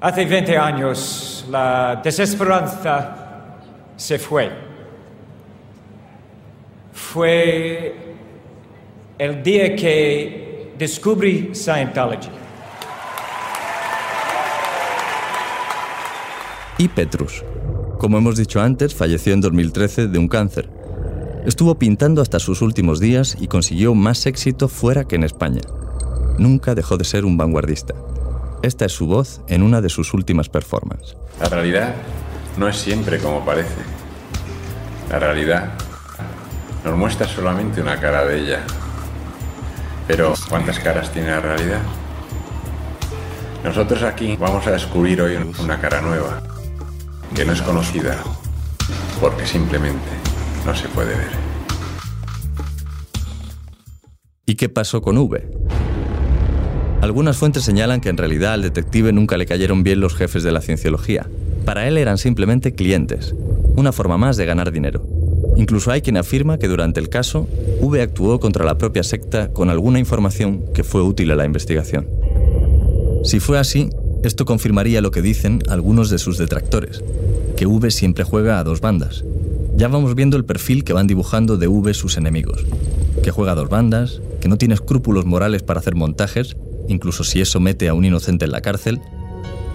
Hace 0.00 0.24
20 0.24 0.58
años 0.58 1.46
la 1.48 2.00
desesperanza 2.02 3.14
se 3.96 4.18
fue. 4.18 4.50
Fue 6.92 8.01
el 9.22 9.40
día 9.40 9.76
que 9.76 10.72
descubrí 10.76 11.50
Scientology. 11.54 12.28
Y 16.76 16.88
Petrus. 16.88 17.44
Como 17.98 18.18
hemos 18.18 18.36
dicho 18.36 18.60
antes, 18.60 18.96
falleció 18.96 19.32
en 19.32 19.40
2013 19.40 20.08
de 20.08 20.18
un 20.18 20.26
cáncer. 20.26 20.68
Estuvo 21.46 21.76
pintando 21.76 22.20
hasta 22.20 22.40
sus 22.40 22.62
últimos 22.62 22.98
días 22.98 23.36
y 23.40 23.46
consiguió 23.46 23.94
más 23.94 24.26
éxito 24.26 24.66
fuera 24.66 25.04
que 25.04 25.14
en 25.14 25.22
España 25.22 25.60
nunca 26.36 26.74
dejó 26.74 26.96
de 26.96 27.04
ser 27.04 27.24
un 27.24 27.36
vanguardista. 27.36 27.94
Esta 28.64 28.86
es 28.86 28.92
su 28.92 29.06
voz 29.06 29.40
en 29.46 29.62
una 29.62 29.80
de 29.80 29.88
sus 29.88 30.14
últimas 30.14 30.48
performances. 30.48 31.16
La 31.38 31.48
realidad 31.48 31.94
no 32.58 32.66
es 32.66 32.76
siempre 32.76 33.18
como 33.18 33.44
parece. 33.44 33.82
La 35.08 35.20
realidad 35.20 35.74
nos 36.84 36.96
muestra 36.96 37.28
solamente 37.28 37.80
una 37.80 38.00
cara 38.00 38.24
de 38.24 38.40
ella. 38.40 38.66
Pero 40.06 40.34
¿cuántas 40.48 40.78
caras 40.78 41.12
tiene 41.12 41.28
la 41.28 41.40
realidad? 41.40 41.80
Nosotros 43.64 44.02
aquí 44.02 44.36
vamos 44.36 44.66
a 44.66 44.72
descubrir 44.72 45.22
hoy 45.22 45.36
una 45.60 45.80
cara 45.80 46.00
nueva, 46.00 46.42
que 47.34 47.44
no 47.44 47.52
es 47.52 47.62
conocida, 47.62 48.18
porque 49.20 49.46
simplemente 49.46 50.08
no 50.66 50.74
se 50.74 50.88
puede 50.88 51.14
ver. 51.14 51.30
¿Y 54.44 54.56
qué 54.56 54.68
pasó 54.68 55.00
con 55.00 55.16
V? 55.16 55.48
Algunas 57.00 57.36
fuentes 57.36 57.62
señalan 57.62 58.00
que 58.00 58.08
en 58.08 58.16
realidad 58.16 58.52
al 58.52 58.62
detective 58.62 59.12
nunca 59.12 59.36
le 59.36 59.46
cayeron 59.46 59.82
bien 59.82 60.00
los 60.00 60.14
jefes 60.14 60.42
de 60.42 60.52
la 60.52 60.60
cienciología. 60.60 61.26
Para 61.64 61.86
él 61.86 61.96
eran 61.96 62.18
simplemente 62.18 62.74
clientes, 62.74 63.34
una 63.76 63.92
forma 63.92 64.18
más 64.18 64.36
de 64.36 64.46
ganar 64.46 64.72
dinero. 64.72 65.11
Incluso 65.56 65.90
hay 65.90 66.02
quien 66.02 66.16
afirma 66.16 66.58
que 66.58 66.68
durante 66.68 67.00
el 67.00 67.08
caso, 67.08 67.48
V 67.80 68.00
actuó 68.00 68.40
contra 68.40 68.64
la 68.64 68.78
propia 68.78 69.02
secta 69.02 69.52
con 69.52 69.70
alguna 69.70 69.98
información 69.98 70.64
que 70.74 70.84
fue 70.84 71.02
útil 71.02 71.30
a 71.30 71.36
la 71.36 71.44
investigación. 71.44 72.08
Si 73.24 73.38
fue 73.38 73.58
así, 73.58 73.90
esto 74.24 74.44
confirmaría 74.44 75.00
lo 75.00 75.10
que 75.10 75.22
dicen 75.22 75.62
algunos 75.68 76.10
de 76.10 76.18
sus 76.18 76.38
detractores, 76.38 77.02
que 77.56 77.66
V 77.66 77.90
siempre 77.90 78.24
juega 78.24 78.58
a 78.58 78.64
dos 78.64 78.80
bandas. 78.80 79.24
Ya 79.76 79.88
vamos 79.88 80.14
viendo 80.14 80.36
el 80.36 80.44
perfil 80.44 80.84
que 80.84 80.92
van 80.92 81.06
dibujando 81.06 81.56
de 81.56 81.68
V 81.68 81.94
sus 81.94 82.16
enemigos, 82.16 82.64
que 83.22 83.30
juega 83.30 83.52
a 83.52 83.56
dos 83.56 83.68
bandas, 83.68 84.20
que 84.40 84.48
no 84.48 84.58
tiene 84.58 84.74
escrúpulos 84.74 85.24
morales 85.26 85.62
para 85.62 85.80
hacer 85.80 85.94
montajes 85.94 86.56
incluso 86.88 87.24
si 87.24 87.40
eso 87.40 87.60
mete 87.60 87.88
a 87.88 87.94
un 87.94 88.04
inocente 88.04 88.44
en 88.44 88.52
la 88.52 88.60
cárcel, 88.60 89.00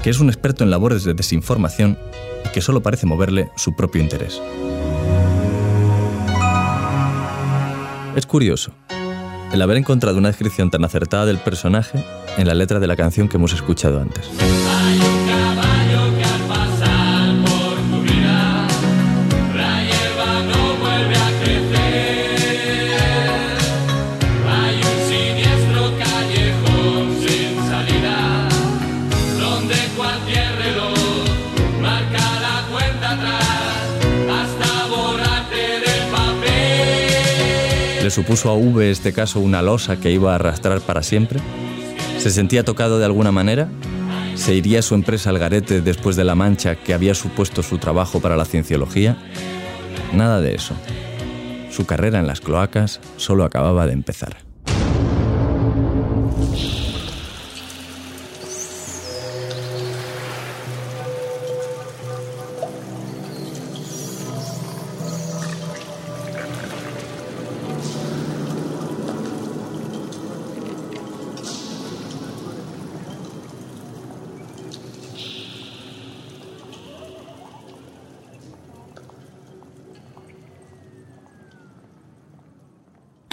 que 0.03 0.09
es 0.09 0.19
un 0.19 0.29
experto 0.29 0.63
en 0.63 0.69
labores 0.69 1.03
de 1.03 1.13
desinformación 1.13 1.97
y 2.45 2.49
que 2.49 2.61
solo 2.61 2.81
parece 2.81 3.05
moverle 3.05 3.49
su 3.55 3.75
propio 3.75 4.01
interés. 4.01 4.41
Es 8.17 8.25
curioso 8.25 8.71
el 9.53 9.61
haber 9.61 9.77
encontrado 9.77 10.17
una 10.17 10.29
descripción 10.29 10.71
tan 10.71 10.83
acertada 10.83 11.27
del 11.27 11.37
personaje 11.37 12.03
en 12.37 12.47
la 12.47 12.55
letra 12.55 12.79
de 12.79 12.87
la 12.87 12.95
canción 12.95 13.29
que 13.29 13.37
hemos 13.37 13.53
escuchado 13.53 14.01
antes. 14.01 14.27
Supuso 38.17 38.49
a 38.49 38.55
V 38.55 38.89
este 38.89 39.13
caso 39.13 39.39
una 39.39 39.61
losa 39.61 39.99
que 39.99 40.11
iba 40.11 40.31
a 40.31 40.35
arrastrar 40.35 40.81
para 40.81 41.03
siempre? 41.03 41.39
¿Se 42.17 42.31
sentía 42.31 42.65
tocado 42.65 42.97
de 42.97 43.05
alguna 43.05 43.31
manera? 43.31 43.69
¿Se 44.33 44.55
iría 44.55 44.81
su 44.81 44.95
empresa 44.95 45.29
al 45.29 45.37
garete 45.37 45.81
después 45.81 46.15
de 46.15 46.23
la 46.23 46.33
mancha 46.33 46.77
que 46.77 46.95
había 46.95 47.13
supuesto 47.13 47.61
su 47.61 47.77
trabajo 47.77 48.19
para 48.19 48.35
la 48.35 48.45
cienciología? 48.45 49.19
Nada 50.13 50.41
de 50.41 50.55
eso. 50.55 50.73
Su 51.69 51.85
carrera 51.85 52.17
en 52.17 52.25
las 52.25 52.41
cloacas 52.41 53.01
solo 53.17 53.43
acababa 53.43 53.85
de 53.85 53.93
empezar. 53.93 54.46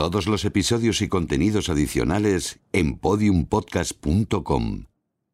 Todos 0.05 0.27
los 0.27 0.45
episodios 0.45 1.01
y 1.01 1.09
contenidos 1.09 1.71
adicionales 1.71 2.61
en 2.73 2.99
podiumpodcast.com. 2.99 4.85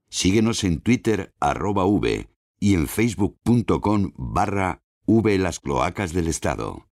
Síguenos 0.09 0.62
en 0.62 0.78
Twitter 0.78 1.35
arroba 1.40 1.87
v 1.87 2.28
y 2.61 2.74
en 2.74 2.87
facebook.com 2.87 4.12
barra 4.16 4.85
v 5.06 5.38
las 5.38 5.59
cloacas 5.59 6.12
del 6.12 6.28
Estado. 6.28 6.87